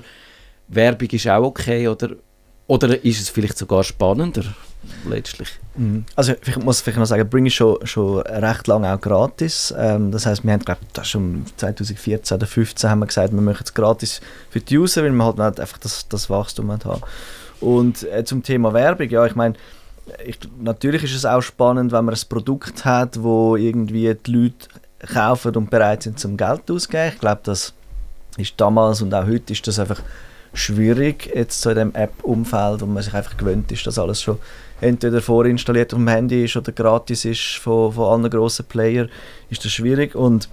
Werbung 0.68 1.10
ist 1.10 1.28
auch 1.28 1.44
okay, 1.44 1.86
oder 1.88 2.16
oder 2.66 3.04
ist 3.04 3.20
es 3.20 3.28
vielleicht 3.28 3.56
sogar 3.58 3.84
spannender, 3.84 4.42
letztlich? 5.08 5.50
Mhm. 5.76 6.04
Also 6.16 6.34
ich 6.44 6.56
muss 6.56 6.80
vielleicht 6.80 6.98
noch 6.98 7.06
sagen, 7.06 7.28
Bring 7.28 7.46
ist 7.46 7.54
schon, 7.54 7.84
schon 7.86 8.20
recht 8.20 8.66
lange 8.66 8.92
auch 8.92 9.00
gratis. 9.00 9.72
Ähm, 9.76 10.10
das 10.10 10.26
heißt, 10.26 10.44
wir 10.44 10.52
haben 10.52 10.64
glaube 10.64 10.80
das 10.92 11.08
schon 11.08 11.44
2014 11.56 12.36
oder 12.36 12.46
2015 12.46 12.90
haben 12.90 12.98
wir 13.00 13.06
gesagt, 13.06 13.32
wir 13.32 13.40
machen 13.40 13.62
es 13.64 13.72
gratis 13.72 14.20
für 14.50 14.60
die 14.60 14.78
User, 14.78 15.02
weil 15.02 15.12
wir 15.12 15.24
halt 15.24 15.60
einfach 15.60 15.78
das, 15.78 16.08
das 16.08 16.28
Wachstum 16.28 16.72
haben. 16.72 17.02
Und 17.60 18.02
äh, 18.04 18.24
zum 18.24 18.42
Thema 18.42 18.72
Werbung, 18.72 19.08
ja, 19.08 19.24
ich 19.26 19.34
meine, 19.34 19.54
ich, 20.24 20.38
natürlich 20.60 21.04
ist 21.04 21.14
es 21.14 21.24
auch 21.24 21.42
spannend, 21.42 21.92
wenn 21.92 22.04
man 22.04 22.14
ein 22.14 22.20
Produkt 22.28 22.84
hat, 22.84 23.22
wo 23.22 23.56
irgendwie 23.56 24.14
die 24.14 24.32
Leute 24.32 24.68
kaufen 25.12 25.54
und 25.56 25.70
bereit 25.70 26.02
sind 26.02 26.18
zum 26.18 26.36
Geld 26.36 26.70
auszugeben. 26.70 27.12
Ich 27.14 27.20
glaube, 27.20 27.40
das 27.44 27.72
ist 28.36 28.54
damals 28.56 29.02
und 29.02 29.14
auch 29.14 29.26
heute 29.26 29.52
ist 29.52 29.66
das 29.66 29.78
einfach 29.78 30.00
schwierig, 30.56 31.30
jetzt 31.34 31.60
so 31.60 31.70
in 31.70 31.76
dem 31.76 31.94
App-Umfeld, 31.94 32.80
wo 32.80 32.86
man 32.86 33.02
sich 33.02 33.14
einfach 33.14 33.36
gewöhnt 33.36 33.70
ist, 33.72 33.86
dass 33.86 33.98
alles 33.98 34.22
schon 34.22 34.38
entweder 34.80 35.20
vorinstalliert 35.20 35.94
auf 35.94 35.98
dem 35.98 36.08
Handy 36.08 36.44
ist 36.44 36.56
oder 36.56 36.72
gratis 36.72 37.24
ist 37.24 37.56
von, 37.56 37.92
von 37.92 38.04
allen 38.04 38.30
grossen 38.30 38.66
Playern, 38.66 39.08
ist 39.50 39.64
das 39.64 39.72
schwierig. 39.72 40.14
Und 40.14 40.48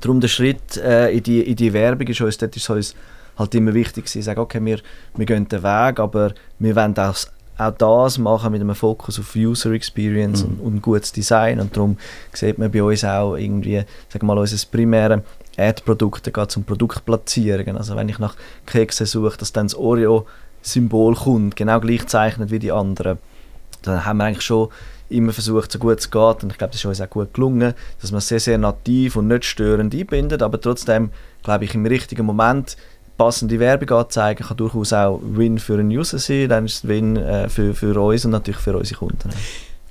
darum 0.00 0.20
der 0.20 0.28
Schritt 0.28 0.76
äh, 0.76 1.10
in, 1.10 1.22
die, 1.22 1.40
in 1.42 1.56
die 1.56 1.72
Werbung 1.72 2.06
ist 2.08 2.20
uns, 2.20 2.36
ist 2.36 2.70
uns 2.70 2.94
halt 3.38 3.54
immer 3.54 3.74
wichtig 3.74 4.08
zu 4.08 4.22
sagen, 4.22 4.40
okay, 4.40 4.64
wir, 4.64 4.80
wir 5.14 5.26
gehen 5.26 5.48
den 5.48 5.62
Weg, 5.62 6.00
aber 6.00 6.32
wir 6.58 6.76
wollen 6.76 6.94
das, 6.94 7.30
auch 7.58 7.72
das 7.72 8.18
machen 8.18 8.52
mit 8.52 8.60
einem 8.60 8.74
Fokus 8.74 9.18
auf 9.18 9.34
User 9.34 9.72
Experience 9.72 10.44
mhm. 10.44 10.60
und, 10.60 10.60
und 10.60 10.82
gutes 10.82 11.12
Design 11.12 11.60
und 11.60 11.76
darum 11.76 11.96
sieht 12.32 12.58
man 12.58 12.70
bei 12.70 12.82
uns 12.82 13.04
auch 13.04 13.36
irgendwie, 13.36 13.76
sagen 14.08 14.26
wir 14.26 14.34
mal, 14.34 14.38
unser 14.38 14.66
primäres 14.70 15.22
Ad-Produkte 15.56 16.32
geht 16.32 16.50
zum 16.50 16.64
Produkt 16.64 17.04
platzieren. 17.04 17.76
Also 17.76 17.96
wenn 17.96 18.08
ich 18.08 18.18
nach 18.18 18.36
Keksen 18.66 19.06
suche, 19.06 19.38
dass 19.38 19.52
dann 19.52 19.66
das 19.66 19.74
Oreo-Symbol 19.74 21.14
kommt, 21.14 21.56
genau 21.56 21.80
gleich 21.80 22.06
zeichnet 22.06 22.50
wie 22.50 22.58
die 22.58 22.72
anderen, 22.72 23.18
dann 23.82 24.04
haben 24.04 24.18
wir 24.18 24.24
eigentlich 24.24 24.44
schon 24.44 24.68
immer 25.08 25.32
versucht, 25.32 25.70
so 25.70 25.78
gut 25.78 26.00
es 26.00 26.10
geht, 26.10 26.42
und 26.42 26.50
ich 26.50 26.58
glaube, 26.58 26.72
das 26.72 26.80
ist 26.80 26.84
uns 26.84 27.00
auch 27.00 27.08
gut 27.08 27.32
gelungen, 27.32 27.74
dass 28.00 28.10
man 28.10 28.20
sehr, 28.20 28.40
sehr 28.40 28.58
nativ 28.58 29.16
und 29.16 29.28
nicht 29.28 29.44
störend 29.44 29.94
einbindet, 29.94 30.42
aber 30.42 30.60
trotzdem, 30.60 31.10
glaube 31.42 31.64
ich, 31.64 31.74
im 31.74 31.86
richtigen 31.86 32.26
Moment 32.26 32.76
passende 33.16 33.58
Werbung 33.58 33.98
anzeigen, 33.98 34.46
kann 34.46 34.56
durchaus 34.56 34.92
auch 34.92 35.20
Win 35.22 35.58
für 35.58 35.74
einen 35.74 35.90
User 35.90 36.18
sein, 36.18 36.48
dann 36.48 36.66
ist 36.66 36.84
es 36.84 36.88
Win 36.88 37.16
äh, 37.16 37.48
für, 37.48 37.74
für 37.74 37.98
uns 38.00 38.24
und 38.24 38.32
natürlich 38.32 38.60
für 38.60 38.76
unsere 38.76 38.98
Kunden. 38.98 39.30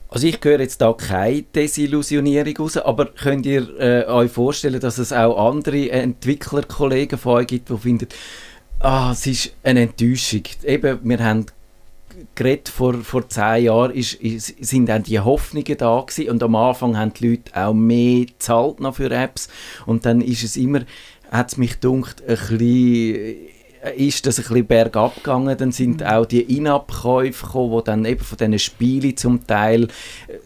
Also 0.09 0.27
ich 0.27 0.39
höre 0.41 0.61
jetzt 0.61 0.79
da 0.79 0.93
keine 0.93 1.41
Desillusionierung 1.41 2.55
raus, 2.57 2.77
aber 2.77 3.07
könnt 3.07 3.45
ihr 3.45 3.67
äh, 3.79 4.05
euch 4.05 4.31
vorstellen, 4.31 4.79
dass 4.79 4.97
es 4.97 5.11
auch 5.11 5.49
andere 5.49 5.89
Entwicklerkollegen 5.89 7.17
von 7.19 7.33
euch 7.33 7.47
gibt, 7.47 7.69
die 7.69 7.77
finden, 7.77 8.07
ah, 8.79 9.11
es 9.11 9.27
ist 9.27 9.51
eine 9.63 9.81
Enttäuschung. 9.81 10.43
Eben, 10.63 10.99
wir 11.03 11.19
haben 11.19 11.47
geredet, 12.35 12.69
vor, 12.69 12.93
vor 12.95 13.27
zehn 13.27 13.65
Jahren 13.65 13.91
ist, 13.91 14.13
ist, 14.15 14.55
sind 14.63 14.87
dann 14.87 15.03
die 15.03 15.19
Hoffnungen 15.19 15.77
da 15.77 16.01
gewesen 16.01 16.29
und 16.29 16.43
am 16.43 16.55
Anfang 16.55 16.97
haben 16.97 17.13
die 17.13 17.29
Leute 17.29 17.51
auch 17.55 17.73
mehr 17.73 18.25
gezahlt 18.25 18.79
noch 18.79 18.95
für 18.95 19.11
Apps 19.11 19.49
und 19.85 20.05
dann 20.05 20.21
ist 20.21 20.43
es 20.43 20.55
immer, 20.55 20.81
hat 21.31 21.51
es 21.51 21.57
mich 21.57 21.79
gedacht, 21.79 22.21
ein 22.21 22.35
bisschen 22.35 23.35
ist 23.97 24.25
das 24.25 24.39
ein 24.39 24.43
bisschen 24.43 24.65
bergab 24.65 25.15
gegangen. 25.15 25.57
Dann 25.57 25.71
sind 25.71 26.01
mhm. 26.01 26.07
auch 26.07 26.25
die 26.25 26.41
In-Abkäufe 26.41 27.45
gekommen, 27.45 27.77
die 27.77 27.83
dann 27.83 28.05
eben 28.05 28.23
von 28.23 28.37
diesen 28.37 28.59
Spielen 28.59 29.17
zum 29.17 29.45
Teil 29.45 29.83
äh, 29.83 30.37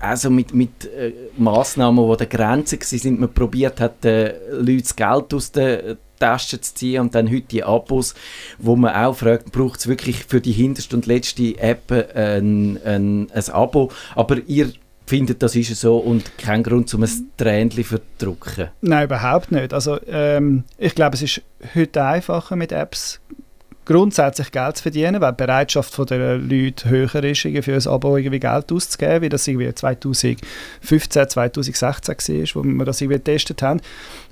also 0.00 0.30
mit, 0.30 0.54
mit 0.54 0.86
äh, 0.86 1.12
Massnahmen, 1.36 2.10
die 2.10 2.16
der 2.16 2.26
Grenze 2.26 2.78
waren, 2.78 3.20
man 3.20 3.34
probiert 3.34 3.78
hat, 3.80 4.04
den 4.04 4.32
Leuten 4.52 4.82
das 4.82 4.96
Geld 4.96 5.34
aus 5.34 5.52
der 5.52 5.98
Tasche 6.18 6.58
zu 6.60 6.74
ziehen 6.74 7.02
und 7.02 7.14
dann 7.14 7.30
heute 7.30 7.42
die 7.48 7.62
Abos, 7.62 8.14
wo 8.58 8.74
man 8.74 8.94
auch 8.94 9.16
fragt, 9.16 9.52
braucht 9.52 9.80
es 9.80 9.86
wirklich 9.86 10.24
für 10.24 10.40
die 10.40 10.52
hinterste 10.52 10.96
und 10.96 11.04
letzte 11.04 11.58
App 11.58 11.92
ein, 11.92 12.80
ein, 12.82 13.30
ein 13.30 13.50
Abo, 13.50 13.90
aber 14.14 14.38
ihr 14.46 14.72
findet, 15.06 15.42
das 15.42 15.54
ist 15.54 15.74
so 15.80 15.98
und 15.98 16.36
kein 16.38 16.62
Grund, 16.62 16.92
um 16.94 17.02
ein 17.04 17.30
Tränchen 17.36 17.84
zu 17.84 17.98
verdrücken? 18.18 18.68
Nein, 18.80 19.04
überhaupt 19.04 19.52
nicht. 19.52 19.72
Also 19.72 19.98
ähm, 20.08 20.64
ich 20.78 20.94
glaube, 20.94 21.14
es 21.14 21.22
ist 21.22 21.42
heute 21.74 22.04
einfacher 22.04 22.56
mit 22.56 22.72
Apps 22.72 23.20
grundsätzlich 23.86 24.50
Geld 24.50 24.76
zu 24.76 24.82
verdienen, 24.82 25.20
weil 25.20 25.32
die 25.32 25.44
Bereitschaft 25.44 26.10
der 26.10 26.36
Leute 26.38 26.90
höher 26.90 27.24
ist, 27.24 27.40
für 27.40 27.74
ein 27.74 27.86
Abo 27.86 28.16
irgendwie 28.16 28.40
Geld 28.40 28.70
auszugeben, 28.72 29.22
wie 29.22 29.28
das 29.28 29.46
irgendwie 29.46 29.72
2015, 29.72 31.28
2016 31.28 32.40
war, 32.40 32.64
wo 32.64 32.68
wir 32.68 32.84
das 32.84 33.00
irgendwie 33.00 33.18
getestet 33.18 33.62
haben. 33.62 33.80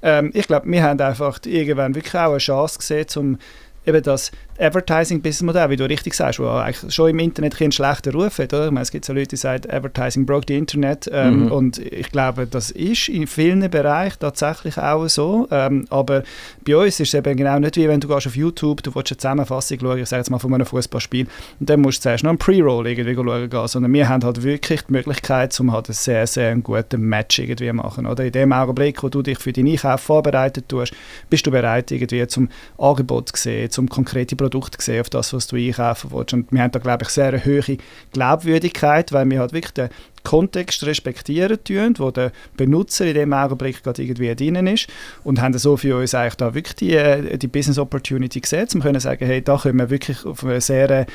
Ähm, 0.03 0.33
ich 0.35 0.49
glaube, 0.49 0.71
wir 0.71 0.83
haben 0.83 1.01
einfach 1.01 1.39
irgendwann 1.47 1.95
wirklich 1.95 2.15
auch 2.15 2.31
eine 2.31 2.39
Chance 2.39 2.79
gesehen, 2.79 3.07
um 3.17 3.39
eben 3.87 4.03
das 4.03 4.33
Advertising-Business-Modell, 4.59 5.71
wie 5.71 5.77
du 5.77 5.89
richtig 5.89 6.15
sagst, 6.15 6.39
wo 6.39 6.49
eigentlich 6.49 6.95
schon 6.95 7.11
im 7.11 7.19
Internet 7.19 7.61
einen 7.61 7.73
schlechten 7.73 8.15
Ruf 8.15 8.39
hat. 8.39 8.53
Oder? 8.53 8.67
Ich 8.67 8.71
meine, 8.71 8.83
es 8.83 8.91
gibt 8.91 9.05
so 9.05 9.13
Leute, 9.13 9.29
die 9.29 9.37
sagen, 9.37 9.71
Advertising 9.71 10.27
broke 10.27 10.47
the 10.49 10.57
Internet. 10.57 11.11
Ähm, 11.13 11.47
mhm. 11.47 11.53
Und 11.53 11.79
ich 11.79 12.11
glaube, 12.11 12.47
das 12.47 12.71
ist 12.71 13.09
in 13.09 13.27
vielen 13.27 13.69
Bereichen 13.71 14.17
tatsächlich 14.21 14.79
auch 14.79 15.09
so. 15.09 15.49
Ähm, 15.51 15.87
aber 15.91 16.23
bei 16.67 16.77
uns 16.77 17.01
ist 17.01 17.09
es 17.09 17.15
eben 17.15 17.37
genau 17.37 17.59
nicht 17.59 17.77
wie 17.77 17.89
wenn 17.89 18.01
du 18.01 18.09
gehst 18.09 18.27
auf 18.27 18.37
YouTube, 18.37 18.83
du 18.83 18.95
willst 18.95 19.13
eine 19.13 19.19
Zusammenfassung 19.19 19.79
schauen, 19.81 19.99
ich 19.99 20.09
sage 20.09 20.21
jetzt 20.21 20.31
mal 20.31 20.39
von 20.39 20.55
einem 20.55 20.67
Fußballspiel, 20.67 21.27
und 21.61 21.71
dann 21.71 21.81
musst 21.81 21.99
du 21.99 22.03
zuerst 22.03 22.25
noch 22.25 22.31
einen 22.31 22.39
Pre-Roll 22.39 22.87
irgendwie 22.87 23.15
schauen 23.15 23.51
gehen. 23.51 23.69
Sondern 23.69 23.93
wir 23.93 24.09
haben 24.09 24.25
halt 24.25 24.43
wirklich 24.43 24.83
die 24.83 24.93
Möglichkeit, 24.93 25.59
um 25.61 25.73
halt 25.73 25.89
einen 25.89 25.95
sehr, 25.95 26.27
sehr 26.27 26.55
guten 26.57 27.01
Match 27.01 27.39
irgendwie 27.39 27.69
zu 27.69 27.75
machen. 27.75 28.07
Oder? 28.07 28.25
In 28.25 28.33
dem 28.33 28.53
Augenblick, 28.53 29.03
wo 29.03 29.09
du 29.09 29.23
dich 29.23 29.39
für 29.39 29.53
deinen 29.53 29.69
Einkauf 29.69 30.01
vorbereitet 30.01 30.69
tust, 30.69 30.93
bist 31.29 31.47
du 31.47 31.51
bereit, 31.51 31.91
irgendwie 31.91 32.27
zum 32.27 32.49
Angebot 32.79 33.31
zu 33.31 33.43
sehen, 33.43 33.71
zum 33.71 33.89
konkrete 33.89 34.37
Produkt 34.45 34.77
gesehen, 34.77 35.01
auf 35.01 35.11
das, 35.11 35.33
was 35.33 35.47
du 35.47 35.57
einkaufen 35.57 36.11
willst. 36.13 36.35
Und 36.35 36.53
wir 36.53 36.63
haben 36.63 36.71
da, 36.71 36.79
glaube 36.79 37.05
ich, 37.05 37.09
sehr 37.09 37.29
eine 37.29 37.45
hohe 37.45 37.79
Glaubwürdigkeit, 38.13 39.13
weil 39.13 39.29
wir 39.31 39.41
halt 39.41 39.53
wirklich 39.53 39.73
den 39.73 39.89
Kontext 40.23 40.85
respektieren 40.85 41.59
tun, 41.63 41.95
wo 41.99 42.11
der 42.11 42.33
Benutzer 42.57 43.07
in 43.07 43.15
dem 43.15 43.33
Augenblick 43.33 43.83
gerade 43.83 44.03
irgendwie 44.03 44.35
drin 44.35 44.67
ist 44.67 44.89
und 45.23 45.41
haben 45.41 45.57
so 45.57 45.77
für 45.77 45.99
uns 45.99 46.15
eigentlich 46.15 46.37
da 46.37 46.55
wirklich 46.55 46.77
die, 46.77 46.95
äh, 46.95 47.37
die 47.37 47.47
Business 47.47 47.79
Opportunity 47.79 48.41
gesetzt. 48.41 48.75
Wir 48.75 48.81
können 48.81 49.01
sagen, 49.01 49.25
hey, 49.27 49.43
da 49.43 49.59
können 49.59 49.79
wir 49.79 49.91
wirklich 49.91 50.25
auf 50.25 50.43
eine 50.45 50.61
sehr 50.61 50.91
äh, 50.91 51.07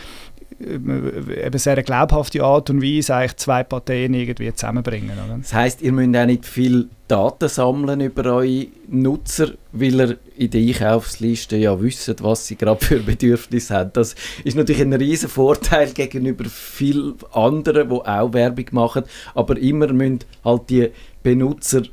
eben 0.59 1.57
sehr 1.57 1.81
glaubhafte 1.83 2.43
Art 2.43 2.69
und 2.69 2.81
Weise 2.81 3.15
eigentlich 3.15 3.37
zwei 3.37 3.63
Parteien 3.63 4.13
irgendwie 4.13 4.53
zusammenbringen. 4.53 5.11
Oder? 5.11 5.37
Das 5.37 5.53
heißt, 5.53 5.81
ihr 5.81 5.91
müsst 5.91 6.15
auch 6.15 6.25
nicht 6.25 6.45
viel 6.45 6.89
Daten 7.07 7.47
sammeln 7.47 8.01
über 8.01 8.25
eure 8.25 8.67
Nutzer, 8.87 9.53
weil 9.71 9.99
ihr 9.99 10.17
in 10.37 10.51
der 10.51 10.61
Einkaufsliste 10.61 11.57
ja 11.57 11.79
wisst, 11.81 12.23
was 12.23 12.47
sie 12.47 12.55
gerade 12.55 12.83
für 12.83 12.99
Bedürfnisse 12.99 13.75
haben. 13.75 13.91
Das 13.93 14.15
ist 14.43 14.57
natürlich 14.57 14.81
ein 14.81 14.93
riesen 14.93 15.29
Vorteil 15.29 15.91
gegenüber 15.91 16.45
vielen 16.45 17.15
anderen, 17.31 17.89
die 17.89 17.95
auch 17.95 18.33
Werbung 18.33 18.65
machen, 18.71 19.03
aber 19.35 19.57
immer 19.57 19.91
müssen 19.93 20.19
halt 20.43 20.69
die 20.69 20.89
Benutzer 21.23 21.83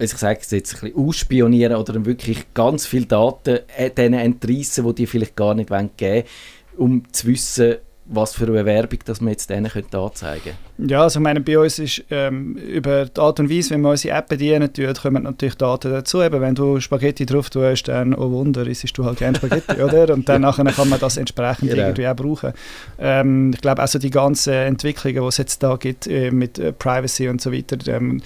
also 0.00 0.14
ich 0.14 0.20
sage 0.20 0.38
es 0.40 0.50
jetzt 0.52 0.74
ein 0.74 0.92
bisschen 0.92 1.08
ausspionieren 1.08 1.76
oder 1.76 2.04
wirklich 2.04 2.54
ganz 2.54 2.86
viele 2.86 3.06
Daten 3.06 3.58
äh, 3.76 3.90
denen 3.90 4.20
entreissen, 4.20 4.86
die 4.86 4.94
die 4.94 5.06
vielleicht 5.06 5.34
gar 5.34 5.54
nicht 5.54 5.70
geben 5.70 5.90
wollen, 5.98 6.24
um 6.76 7.12
zu 7.12 7.26
wissen, 7.26 7.78
was 8.08 8.34
für 8.34 8.46
eine 8.46 8.64
Werbung 8.64 8.98
dass 9.04 9.20
wir 9.20 9.30
jetzt 9.30 9.50
denen 9.50 9.66
anzeigen 9.66 10.54
können. 10.76 10.88
Ja, 10.88 11.02
also 11.02 11.18
ich 11.18 11.22
meine, 11.22 11.40
bei 11.40 11.58
uns 11.58 11.78
ist 11.78 12.04
ähm, 12.10 12.56
über 12.56 13.06
die 13.06 13.20
Art 13.20 13.38
und 13.38 13.50
Weise, 13.50 13.74
wie 13.74 13.80
wir 13.80 13.90
unsere 13.90 14.16
App 14.16 14.28
bedienen, 14.28 14.72
tut, 14.72 15.02
kommen 15.02 15.22
natürlich 15.22 15.56
Daten 15.56 15.92
dazu. 15.92 16.22
Eben, 16.22 16.40
wenn 16.40 16.54
du 16.54 16.80
Spaghetti 16.80 17.26
drauf 17.26 17.50
tust, 17.50 17.88
dann, 17.88 18.14
oh 18.14 18.30
Wunder, 18.30 18.66
isst 18.66 18.96
du 18.96 19.04
halt 19.04 19.18
gerne 19.18 19.36
Spaghetti, 19.36 19.82
oder? 19.82 20.14
Und 20.14 20.28
dann 20.28 20.42
ja. 20.42 20.48
nachher 20.48 20.64
kann 20.64 20.88
man 20.88 21.00
das 21.00 21.16
entsprechend 21.16 21.70
genau. 21.70 21.82
irgendwie 21.82 22.08
auch 22.08 22.16
brauchen. 22.16 22.52
Ähm, 22.98 23.52
ich 23.54 23.60
glaube, 23.60 23.82
also 23.82 23.98
die 23.98 24.10
ganzen 24.10 24.54
Entwicklungen, 24.54 25.22
die 25.22 25.28
es 25.28 25.36
jetzt 25.36 25.62
da 25.62 25.76
gibt 25.76 26.06
äh, 26.06 26.30
mit 26.30 26.58
äh, 26.58 26.72
Privacy 26.72 27.28
und 27.28 27.40
so 27.40 27.52
weiter, 27.52 27.76
ähm, 27.88 28.22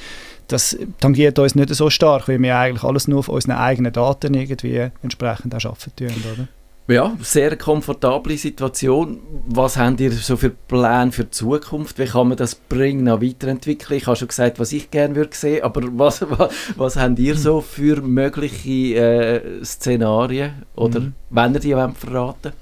das 0.48 0.76
tangiert 1.00 1.38
uns 1.38 1.54
nicht 1.54 1.74
so 1.74 1.88
stark, 1.90 2.28
weil 2.28 2.40
wir 2.40 2.56
eigentlich 2.56 2.84
alles 2.84 3.08
nur 3.08 3.20
auf 3.20 3.28
unseren 3.28 3.52
eigenen 3.52 3.92
Daten 3.92 4.34
irgendwie 4.34 4.90
entsprechend 5.02 5.54
auch 5.54 5.64
arbeiten 5.64 5.96
tun, 5.96 6.14
oder? 6.32 6.48
Ja, 6.88 7.16
sehr 7.20 7.56
komfortable 7.56 8.36
Situation. 8.36 9.20
Was 9.46 9.76
habt 9.76 10.00
ihr 10.00 10.10
so 10.12 10.36
für 10.36 10.50
Pläne 10.50 11.12
für 11.12 11.24
die 11.24 11.30
Zukunft? 11.30 11.98
Wie 11.98 12.06
kann 12.06 12.28
man 12.28 12.36
das 12.36 12.54
Bring 12.54 13.04
noch 13.04 13.22
weiterentwickeln? 13.22 13.98
Ich 13.98 14.06
habe 14.06 14.16
schon 14.16 14.28
gesagt, 14.28 14.58
was 14.58 14.72
ich 14.72 14.90
gerne 14.90 15.14
würde 15.14 15.34
sehen, 15.34 15.62
aber 15.62 15.82
was, 15.92 16.22
was, 16.28 16.52
was 16.76 16.96
habt 16.96 17.18
ihr 17.18 17.36
so 17.36 17.60
für 17.60 18.02
mögliche 18.02 18.96
äh, 18.96 19.64
Szenarien? 19.64 20.64
Oder 20.74 21.00
mhm. 21.00 21.14
wenn 21.30 21.54
ihr 21.54 21.60
die 21.60 21.76
wollt 21.76 21.96
verraten 21.96 22.52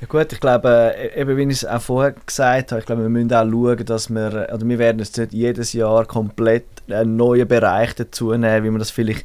ja 0.00 0.06
gut, 0.06 0.30
ich 0.30 0.40
glaube, 0.40 0.94
äh, 0.94 1.20
eben 1.20 1.36
wie 1.38 1.44
ich 1.44 1.62
es 1.62 1.64
auch 1.64 1.80
vorher 1.80 2.12
gesagt 2.12 2.72
habe, 2.72 2.80
ich 2.80 2.86
glaube, 2.86 3.02
wir 3.02 3.08
müssen 3.08 3.32
auch 3.32 3.50
schauen, 3.50 3.86
dass 3.86 4.10
wir, 4.10 4.48
oder 4.52 4.68
wir 4.68 4.78
werden 4.78 4.98
jetzt 4.98 5.16
nicht 5.16 5.32
jedes 5.32 5.72
Jahr 5.72 6.04
komplett 6.04 6.66
einen 6.90 7.16
neuen 7.16 7.48
Bereich 7.48 7.94
dazu 7.94 8.32
nehmen, 8.32 8.64
wie 8.64 8.70
wir 8.70 8.78
das 8.78 8.90
vielleicht 8.90 9.24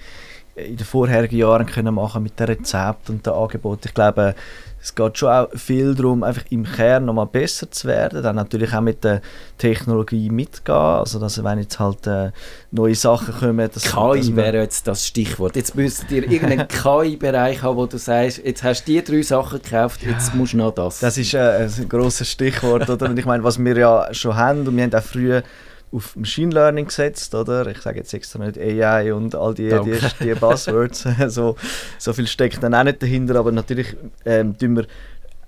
in 0.65 0.77
den 0.77 0.85
vorherigen 0.85 1.37
Jahren 1.37 1.65
können 1.65 1.95
machen 1.95 2.23
mit 2.23 2.39
den 2.39 2.47
Rezepten 2.47 3.15
und 3.15 3.25
den 3.25 3.33
Angeboten. 3.33 3.81
Ich 3.85 3.93
glaube, 3.93 4.35
es 4.81 4.95
geht 4.95 5.17
schon 5.19 5.29
auch 5.29 5.47
viel 5.53 5.93
darum, 5.93 6.23
einfach 6.23 6.43
im 6.49 6.63
Kern 6.63 7.05
nochmal 7.05 7.27
besser 7.27 7.69
zu 7.69 7.87
werden, 7.87 8.23
dann 8.23 8.35
natürlich 8.35 8.73
auch 8.73 8.81
mit 8.81 9.03
der 9.03 9.21
Technologie 9.59 10.29
mitgehen, 10.31 10.75
also 10.75 11.19
dass 11.19 11.43
wenn 11.43 11.59
jetzt 11.59 11.79
halt 11.79 12.07
äh, 12.07 12.31
neue 12.71 12.95
Sachen 12.95 13.33
kommen... 13.33 13.69
Dass, 13.71 13.83
KI 13.83 14.35
wäre 14.35 14.57
jetzt 14.57 14.87
das 14.87 15.05
Stichwort. 15.05 15.55
Jetzt 15.55 15.75
müsstet 15.75 16.09
ihr 16.09 16.29
irgendeinen 16.29 16.67
KI-Bereich 16.83 17.61
haben, 17.61 17.77
wo 17.77 17.85
du 17.85 17.97
sagst, 17.97 18.39
jetzt 18.43 18.63
hast 18.63 18.85
du 18.85 18.93
die 18.93 19.03
drei 19.03 19.21
Sachen 19.21 19.61
gekauft, 19.61 20.01
jetzt 20.01 20.29
ja, 20.29 20.35
musst 20.35 20.53
du 20.53 20.57
noch 20.57 20.71
das. 20.71 20.99
Das 20.99 21.15
ist 21.15 21.35
äh, 21.35 21.67
ein 21.67 21.89
grosses 21.89 22.31
Stichwort, 22.31 22.89
oder? 22.89 23.07
Und 23.07 23.19
ich 23.19 23.25
meine, 23.25 23.43
was 23.43 23.63
wir 23.63 23.77
ja 23.77 24.11
schon 24.13 24.35
haben, 24.35 24.67
und 24.67 24.75
wir 24.75 24.83
haben 24.83 24.95
auch 24.95 25.03
früher 25.03 25.43
auf 25.91 26.15
Machine 26.15 26.53
Learning 26.53 26.85
gesetzt, 26.85 27.35
oder? 27.35 27.67
Ich 27.67 27.81
sage 27.81 27.99
jetzt 27.99 28.13
extra 28.13 28.39
nicht 28.39 28.57
AI 28.57 29.13
und 29.13 29.35
all 29.35 29.53
die, 29.53 29.69
die, 29.69 29.99
die, 30.21 30.33
Buzzwords. 30.33 31.05
so, 31.27 31.55
so 31.97 32.13
viel 32.13 32.27
steckt 32.27 32.63
dann 32.63 32.73
auch 32.73 32.83
nicht 32.83 33.01
dahinter, 33.01 33.35
aber 33.35 33.51
natürlich 33.51 33.95
ähm, 34.25 34.57
tun 34.57 34.77
wir 34.77 34.87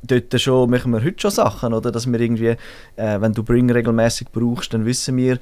dort 0.03 0.41
schon, 0.41 0.69
machen 0.69 0.91
wir 0.91 1.03
heute 1.03 1.21
schon 1.21 1.31
Sachen, 1.31 1.73
oder? 1.73 1.91
Dass 1.91 2.05
wir 2.05 2.19
irgendwie, 2.19 2.55
äh, 2.95 3.21
wenn 3.21 3.33
du 3.33 3.43
Bring 3.43 3.71
regelmäßig 3.71 4.29
brauchst, 4.31 4.73
dann 4.73 4.85
wissen 4.85 5.15
wir, 5.15 5.39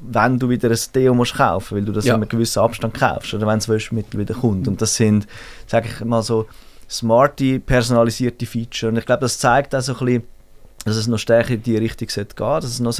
wenn 0.00 0.38
du 0.38 0.48
wieder 0.48 0.70
ein 0.70 0.78
Deo 0.94 1.14
musst 1.14 1.34
kaufen, 1.34 1.76
weil 1.76 1.84
du 1.84 1.92
das 1.92 2.04
ja. 2.04 2.14
in 2.14 2.20
einem 2.20 2.28
gewissen 2.28 2.60
Abstand 2.60 2.94
kaufst 2.94 3.34
oder 3.34 3.46
wenn 3.46 3.58
das 3.58 3.68
Wäschmittel 3.68 4.20
wieder 4.20 4.34
kommt. 4.34 4.68
Und 4.68 4.80
das 4.80 4.96
sind, 4.96 5.26
sage 5.66 5.88
ich 5.88 6.04
mal 6.04 6.22
so, 6.22 6.46
smarte, 6.88 7.58
personalisierte 7.60 8.46
Feature. 8.46 8.92
Und 8.92 8.98
ich 8.98 9.06
glaube, 9.06 9.22
das 9.22 9.38
zeigt 9.38 9.74
auch 9.74 9.80
so 9.80 9.92
ein 9.94 9.98
bisschen, 9.98 10.22
dass 10.84 10.96
es 10.96 11.06
noch 11.06 11.18
stärker 11.18 11.54
in 11.54 11.62
die 11.62 11.76
Richtung 11.76 12.08
gehen 12.08 12.14
sollte, 12.14 12.34
dass 12.36 12.64
es 12.64 12.80
noch 12.80 12.96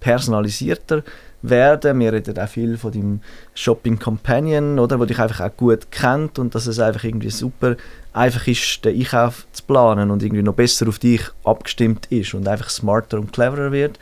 personalisierter 0.00 1.02
werden 1.44 2.00
Wir 2.00 2.12
reden 2.12 2.38
auch 2.38 2.48
viel 2.48 2.78
von 2.78 2.90
dem 2.90 3.20
Shopping 3.54 3.98
Companion, 3.98 4.78
oder, 4.78 4.98
wo 4.98 5.04
dich 5.04 5.18
einfach 5.18 5.44
auch 5.44 5.56
gut 5.56 5.90
kennt 5.90 6.38
und 6.38 6.54
dass 6.54 6.66
es 6.66 6.78
einfach 6.78 7.04
irgendwie 7.04 7.30
super 7.30 7.76
einfach 8.12 8.46
ist, 8.46 8.84
den 8.84 8.98
Einkauf 8.98 9.46
zu 9.52 9.62
planen 9.64 10.10
und 10.10 10.22
irgendwie 10.22 10.42
noch 10.42 10.54
besser 10.54 10.88
auf 10.88 10.98
dich 10.98 11.22
abgestimmt 11.44 12.06
ist 12.10 12.32
und 12.32 12.48
einfach 12.48 12.70
smarter 12.70 13.18
und 13.18 13.32
cleverer 13.32 13.72
wird. 13.72 13.98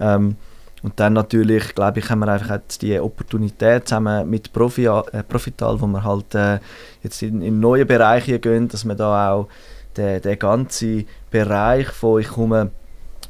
Ähm, 0.00 0.36
und 0.82 0.98
dann 0.98 1.12
natürlich, 1.12 1.74
glaube 1.74 2.00
ich, 2.00 2.10
haben 2.10 2.18
wir 2.18 2.28
einfach 2.28 2.58
die 2.80 2.98
Opportunität 2.98 3.88
zusammen 3.88 4.28
mit 4.28 4.52
Profi, 4.52 4.86
äh, 4.86 5.22
Profital, 5.22 5.80
wo 5.80 5.86
wir 5.86 6.02
halt 6.02 6.34
äh, 6.34 6.58
jetzt 7.02 7.22
in, 7.22 7.40
in 7.40 7.60
neue 7.60 7.86
Bereiche 7.86 8.40
gehen, 8.40 8.68
dass 8.68 8.84
wir 8.84 8.96
da 8.96 9.32
auch 9.32 9.48
der, 9.96 10.20
der 10.20 10.36
ganze 10.36 11.04
Bereich 11.30 11.88
von 11.88 12.20
ich 12.20 12.28
komme 12.28 12.70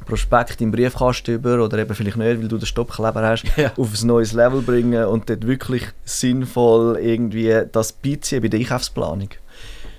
Prospekt 0.05 0.61
im 0.61 0.71
Briefkasten 0.71 1.35
über 1.35 1.63
oder 1.63 1.77
eben 1.77 1.95
vielleicht 1.95 2.17
nicht, 2.17 2.41
weil 2.41 2.47
du 2.47 2.57
den 2.57 2.65
Stoppkleber 2.65 3.21
hast, 3.25 3.45
ja. 3.57 3.71
auf 3.77 4.01
ein 4.01 4.07
neues 4.07 4.33
Level 4.33 4.61
bringen 4.61 5.05
und 5.05 5.29
dort 5.29 5.47
wirklich 5.47 5.83
sinnvoll 6.03 6.97
irgendwie 6.99 7.61
das 7.71 7.93
beiziehen 7.93 8.41
bei 8.41 8.49
der 8.49 8.59
Einkaufsplanung. 8.59 9.29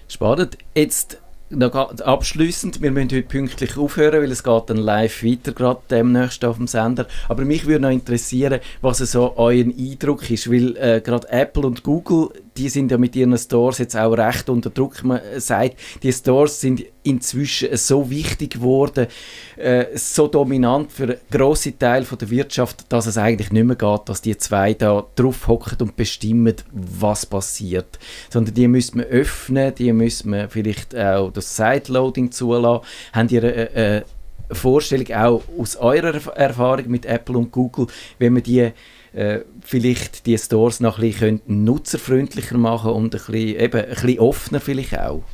Spannend. 0.08 0.58
Jetzt 0.74 1.18
noch 1.50 1.74
abschließend, 1.74 2.82
wir 2.82 2.90
müssen 2.90 3.10
heute 3.10 3.22
pünktlich 3.22 3.76
aufhören, 3.76 4.22
weil 4.22 4.32
es 4.32 4.42
geht 4.42 4.62
dann 4.70 4.76
live 4.76 5.22
weiter, 5.22 5.52
gerade 5.52 5.80
demnächst 5.90 6.44
auf 6.44 6.56
dem 6.56 6.66
Sender. 6.66 7.06
Aber 7.28 7.44
mich 7.44 7.66
würde 7.66 7.82
noch 7.82 7.90
interessieren, 7.90 8.60
was 8.80 8.98
so 8.98 9.34
euer 9.36 9.64
Eindruck 9.64 10.30
ist, 10.30 10.50
weil 10.50 10.76
äh, 10.76 11.00
gerade 11.00 11.28
Apple 11.30 11.66
und 11.66 11.82
Google 11.82 12.30
die 12.56 12.68
sind 12.68 12.90
ja 12.90 12.98
mit 12.98 13.16
ihren 13.16 13.36
Stores 13.36 13.78
jetzt 13.78 13.96
auch 13.96 14.12
recht 14.12 14.48
unter 14.48 14.70
Druck. 14.70 15.02
Man 15.02 15.20
sagt, 15.38 15.76
die 16.02 16.12
Stores 16.12 16.60
sind 16.60 16.84
inzwischen 17.02 17.76
so 17.76 18.08
wichtig 18.08 18.54
geworden, 18.54 19.08
äh, 19.56 19.86
so 19.94 20.28
dominant 20.28 20.92
für 20.92 21.18
grossen 21.30 21.78
Teil 21.78 22.04
der 22.04 22.30
Wirtschaft, 22.30 22.86
dass 22.90 23.06
es 23.06 23.18
eigentlich 23.18 23.50
nicht 23.50 23.64
mehr 23.64 23.76
geht, 23.76 24.02
dass 24.06 24.22
die 24.22 24.36
zwei 24.38 24.74
da 24.74 25.04
drauf 25.16 25.48
hocken 25.48 25.78
und 25.80 25.96
bestimmen, 25.96 26.54
was 26.72 27.26
passiert. 27.26 27.98
Sondern 28.30 28.54
die 28.54 28.68
müssen 28.68 28.98
man 28.98 29.06
öffnen, 29.06 29.74
die 29.74 29.92
müssen 29.92 30.30
man 30.30 30.48
vielleicht 30.48 30.96
auch 30.96 31.30
das 31.30 31.56
Sideloading 31.56 32.30
zulassen. 32.30 32.86
Haben 33.12 33.28
die 33.28 33.40
eine, 33.40 33.70
eine 33.74 34.04
Vorstellung 34.52 35.10
auch 35.12 35.42
aus 35.58 35.76
eurer 35.76 36.14
Erfahrung 36.36 36.88
mit 36.88 37.06
Apple 37.06 37.36
und 37.36 37.50
Google, 37.50 37.86
wenn 38.18 38.34
man 38.34 38.42
die 38.42 38.72
äh, 39.14 39.40
vielleicht 39.64 40.26
die 40.26 40.38
Stores 40.38 40.78
noch 40.80 40.98
ein 40.98 41.10
bisschen 41.10 41.40
nutzerfreundlicher 41.46 42.56
machen 42.56 42.92
und 42.92 43.06
ein 43.06 43.10
bisschen, 43.10 43.60
eben, 43.60 43.80
ein 43.80 43.88
bisschen 43.88 44.18
offener 44.20 44.60
vielleicht 44.60 44.98
auch? 44.98 45.24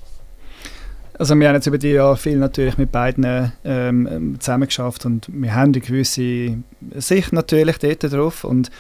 Also 1.19 1.35
wir 1.35 1.49
haben 1.49 1.57
jetzt 1.57 1.67
über 1.67 1.77
die 1.77 1.91
Jahre 1.91 2.17
viel 2.17 2.39
natürlich 2.39 2.79
mit 2.79 2.91
beiden 2.91 3.53
ähm, 3.63 4.37
zusammengeschafft 4.39 5.05
und 5.05 5.29
wir 5.31 5.55
haben 5.55 5.75
eine 5.75 5.81
gewisse 5.81 6.57
Sicht 6.95 7.35
natürlich 7.35 7.77
dort 7.77 8.11
drauf 8.11 8.45
und 8.45 8.71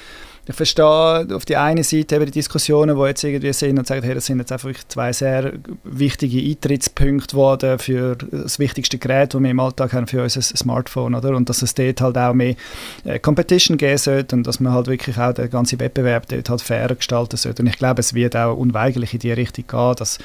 ich 0.51 0.57
verstehe 0.57 1.29
auf 1.35 1.45
die 1.45 1.57
eine 1.57 1.85
Seite 1.85 2.17
eben 2.17 2.27
die 2.27 2.33
Diskussionen, 2.33 2.97
die 2.97 3.03
jetzt 3.05 3.25
irgendwie 3.25 3.53
sind 3.53 3.79
und 3.79 3.87
sagen, 3.87 4.03
hey, 4.03 4.15
das 4.15 4.27
sind 4.27 4.39
jetzt 4.39 4.53
einfach 4.53 4.71
zwei 4.89 5.13
sehr 5.13 5.53
wichtige 5.85 6.39
Eintrittspunkte 6.39 7.29
geworden 7.29 7.79
für 7.79 8.17
das 8.17 8.59
wichtigste 8.59 8.99
Gerät, 8.99 9.33
das 9.33 9.43
wir 9.43 9.51
im 9.51 9.61
Alltag 9.61 9.93
haben, 9.93 10.07
für 10.07 10.23
unser 10.23 10.43
Smartphone, 10.43 11.15
oder? 11.15 11.37
Und 11.37 11.49
dass 11.49 11.63
es 11.63 11.75
dort 11.75 12.01
halt 12.01 12.19
auch 12.19 12.35
mehr 12.35 12.55
äh, 13.05 13.19
Competition 13.19 13.77
geben 13.77 13.99
sollte 13.99 14.37
und 14.37 14.47
dass 14.47 14.61
man 14.61 14.73
halt 14.73 14.89
wirklich 14.89 15.17
auch 15.19 15.33
den 15.33 15.51
ganzen 15.51 15.81
Wettbewerb 15.81 16.29
dort 16.29 16.51
halt 16.51 16.63
fairer 16.63 16.95
gestalten 16.95 17.37
sollte. 17.37 17.63
Und 17.63 17.69
ich 17.69 17.79
glaube, 17.79 18.01
es 18.01 18.15
wird 18.15 18.37
auch 18.37 18.57
unweigerlich 18.57 19.15
in 19.15 19.21
die 19.21 19.33
Richtung 19.33 19.67
gehen, 19.67 19.95
dass 19.97 20.19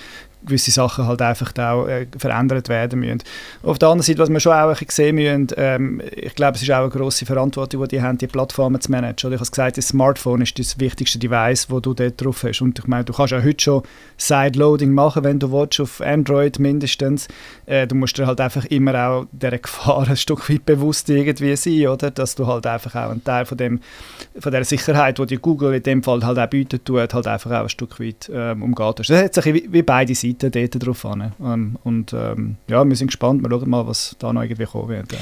gewisse 0.45 0.71
Sachen 0.71 1.07
halt 1.07 1.21
einfach 1.21 1.51
auch 1.57 1.87
äh, 1.87 2.07
verändert 2.17 2.69
werden 2.69 2.99
müssen. 2.99 3.23
Auf 3.63 3.79
der 3.79 3.89
anderen 3.89 4.05
Seite, 4.05 4.19
was 4.19 4.29
wir 4.29 4.39
schon 4.39 4.53
auch 4.53 4.75
sehen 4.87 5.15
müssen, 5.15 5.47
ähm, 5.57 6.01
ich 6.15 6.35
glaube, 6.35 6.55
es 6.55 6.61
ist 6.61 6.71
auch 6.71 6.81
eine 6.81 6.89
grosse 6.89 7.25
Verantwortung, 7.25 7.83
die 7.83 7.95
die 7.95 8.01
haben, 8.01 8.17
die 8.17 8.27
Plattformen 8.27 8.79
zu 8.81 8.91
managen. 8.91 9.27
Oder 9.27 9.35
ich 9.35 9.41
habe 9.41 9.49
gesagt, 9.49 9.77
das 9.77 9.87
Smartphone 9.87 10.41
ist 10.41 10.57
das 10.59 10.79
wichtigste 10.79 11.19
Device, 11.19 11.69
wo 11.69 11.79
du 11.79 11.93
dort 11.93 12.21
drauf 12.23 12.43
hast. 12.43 12.61
Und 12.61 12.77
ich 12.77 12.87
meine, 12.87 13.05
du 13.05 13.13
kannst 13.13 13.31
ja 13.31 13.41
heute 13.41 13.63
schon 13.63 13.83
Sideloading 14.17 14.91
machen, 14.91 15.23
wenn 15.23 15.39
du 15.39 15.51
willst, 15.51 15.79
auf 15.79 16.01
Android 16.01 16.59
mindestens. 16.59 17.27
Äh, 17.65 17.87
du 17.87 17.95
musst 17.95 18.17
dir 18.17 18.27
halt 18.27 18.41
einfach 18.41 18.65
immer 18.65 19.07
auch 19.07 19.25
dieser 19.31 19.57
Gefahr 19.57 20.07
ein 20.07 20.17
Stück 20.17 20.49
weit 20.49 20.65
bewusst 20.65 21.09
irgendwie 21.09 21.55
sein, 21.55 21.87
oder? 21.87 22.11
Dass 22.11 22.35
du 22.35 22.47
halt 22.47 22.67
einfach 22.67 22.95
auch 22.95 23.11
einen 23.11 23.23
Teil 23.23 23.45
von, 23.45 23.57
dem, 23.57 23.79
von 24.37 24.51
der 24.51 24.65
Sicherheit, 24.65 25.17
die 25.17 25.25
dir 25.25 25.39
Google 25.39 25.73
in 25.73 25.83
dem 25.83 26.03
Fall 26.03 26.23
halt 26.23 26.37
auch 26.37 26.47
bietet, 26.47 26.89
halt 26.89 27.27
einfach 27.27 27.51
auch 27.51 27.63
ein 27.63 27.69
Stück 27.69 27.99
weit 27.99 28.29
ähm, 28.33 28.61
umgeht. 28.61 28.99
Das 28.99 29.09
ist 29.09 29.45
wie, 29.45 29.67
wie 29.71 29.83
beide 29.83 30.13
Seiten 30.13 30.34
Seiten 30.41 30.69
dort 30.69 30.87
drauf 30.87 31.05
an. 31.05 31.33
Ähm, 31.43 31.77
und 31.83 32.13
ähm, 32.13 32.57
ja, 32.67 32.87
wir 32.87 32.95
sind 32.95 33.07
gespannt, 33.07 33.41
wir 33.43 33.49
schauen 33.49 33.69
mal, 33.69 33.87
was 33.87 34.15
da 34.19 34.31
noch 34.33 34.43
irgendwie 34.43 34.65
kommen 34.65 34.89
wird. 34.89 35.11
Ja. 35.11 35.19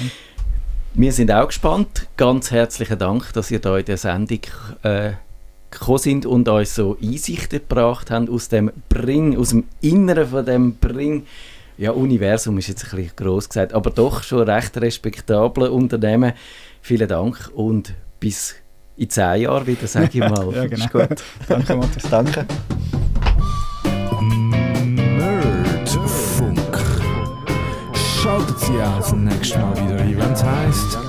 Wir 0.96 1.12
sind 1.12 1.32
auch 1.32 1.48
gespannt. 1.48 2.08
Ganz 2.18 2.52
herzlichen 2.52 3.00
Dank, 3.00 3.34
dass 3.34 3.50
ihr 3.50 3.60
da 3.60 3.78
in 3.78 3.86
der 3.86 3.98
Sendung 3.98 4.42
äh, 4.84 5.14
gekommen 5.72 5.98
sind 5.98 6.26
und 6.26 6.48
uns 6.48 6.76
so 6.76 6.98
Einsichten 7.02 7.60
gebracht 7.60 8.12
habt 8.12 8.30
aus 8.30 8.50
dem 8.50 8.72
Bring, 8.90 9.38
aus 9.38 9.50
dem 9.50 9.64
Inneren 9.82 10.28
von 10.28 10.46
dem 10.46 10.76
Bring. 10.76 11.26
Ja, 11.78 11.92
Universum 11.92 12.60
ist 12.60 12.68
jetzt 12.68 12.86
ein 12.86 12.98
bisschen 12.98 13.16
gross 13.16 13.50
gesagt, 13.50 13.74
aber 13.74 13.90
doch 13.90 14.22
schon 14.22 14.48
recht 14.48 14.78
respektable 14.78 15.72
Unternehmen. 15.72 16.34
Vielen 16.82 17.08
Dank 17.08 17.50
und 17.56 17.96
bis 18.20 18.56
in 18.96 19.10
zehn 19.10 19.42
Jahren 19.42 19.66
wieder, 19.66 19.88
sage 19.88 20.10
ich 20.14 20.20
mal. 20.30 20.54
ja, 20.54 20.68
genau. 20.68 20.86
Ist 20.86 20.92
gut. 20.92 21.24
Danke, 21.48 21.76
Matthias. 21.76 22.10
Danke. 22.10 22.46
Sie 28.64 28.82
auch 28.82 29.02
zum 29.02 29.24
nächsten 29.26 29.60
Mal 29.60 29.76
wieder. 29.76 30.32
Es 30.32 30.44
heisst 30.44 31.03